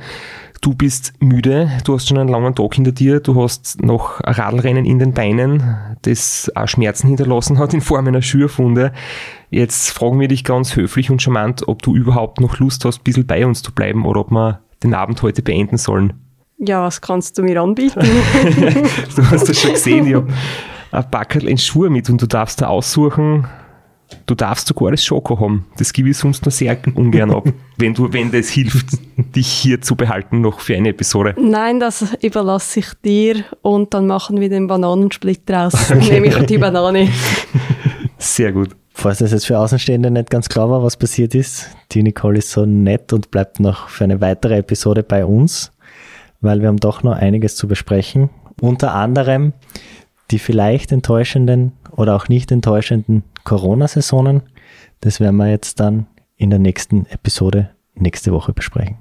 [0.62, 4.34] Du bist müde, du hast schon einen langen Tag hinter dir, du hast noch ein
[4.34, 8.92] Radlrennen in den Beinen, das auch Schmerzen hinterlassen hat in Form einer Schürfunde.
[9.50, 13.04] Jetzt fragen wir dich ganz höflich und charmant, ob du überhaupt noch Lust hast, ein
[13.04, 16.14] bisschen bei uns zu bleiben oder ob wir den Abend heute beenden sollen.
[16.60, 18.00] Ja, was kannst du mir anbieten?
[19.16, 20.34] du hast das schon gesehen, ich habe
[20.92, 23.48] ein Backerl in Schuhe mit und du darfst da aussuchen,
[24.26, 25.66] du darfst sogar das Schoko haben.
[25.78, 27.46] Das gebe ich sonst nur sehr ungern ab,
[27.78, 28.98] wenn, du, wenn das hilft,
[29.36, 31.36] dich hier zu behalten noch für eine Episode.
[31.40, 35.74] Nein, das überlasse ich dir und dann machen wir den Bananensplit draus.
[35.98, 36.20] Okay.
[36.22, 37.10] Nehme ich die Banane.
[38.18, 38.76] Sehr gut.
[38.94, 42.52] Falls das jetzt für Außenstehende nicht ganz klar war, was passiert ist, die Nicole ist
[42.52, 45.72] so nett und bleibt noch für eine weitere Episode bei uns,
[46.42, 48.30] weil wir haben doch noch einiges zu besprechen.
[48.60, 49.54] Unter anderem
[50.32, 54.44] die vielleicht enttäuschenden oder auch nicht enttäuschenden Corona-Saisonen.
[55.02, 58.98] Das werden wir jetzt dann in der nächsten Episode nächste Woche besprechen.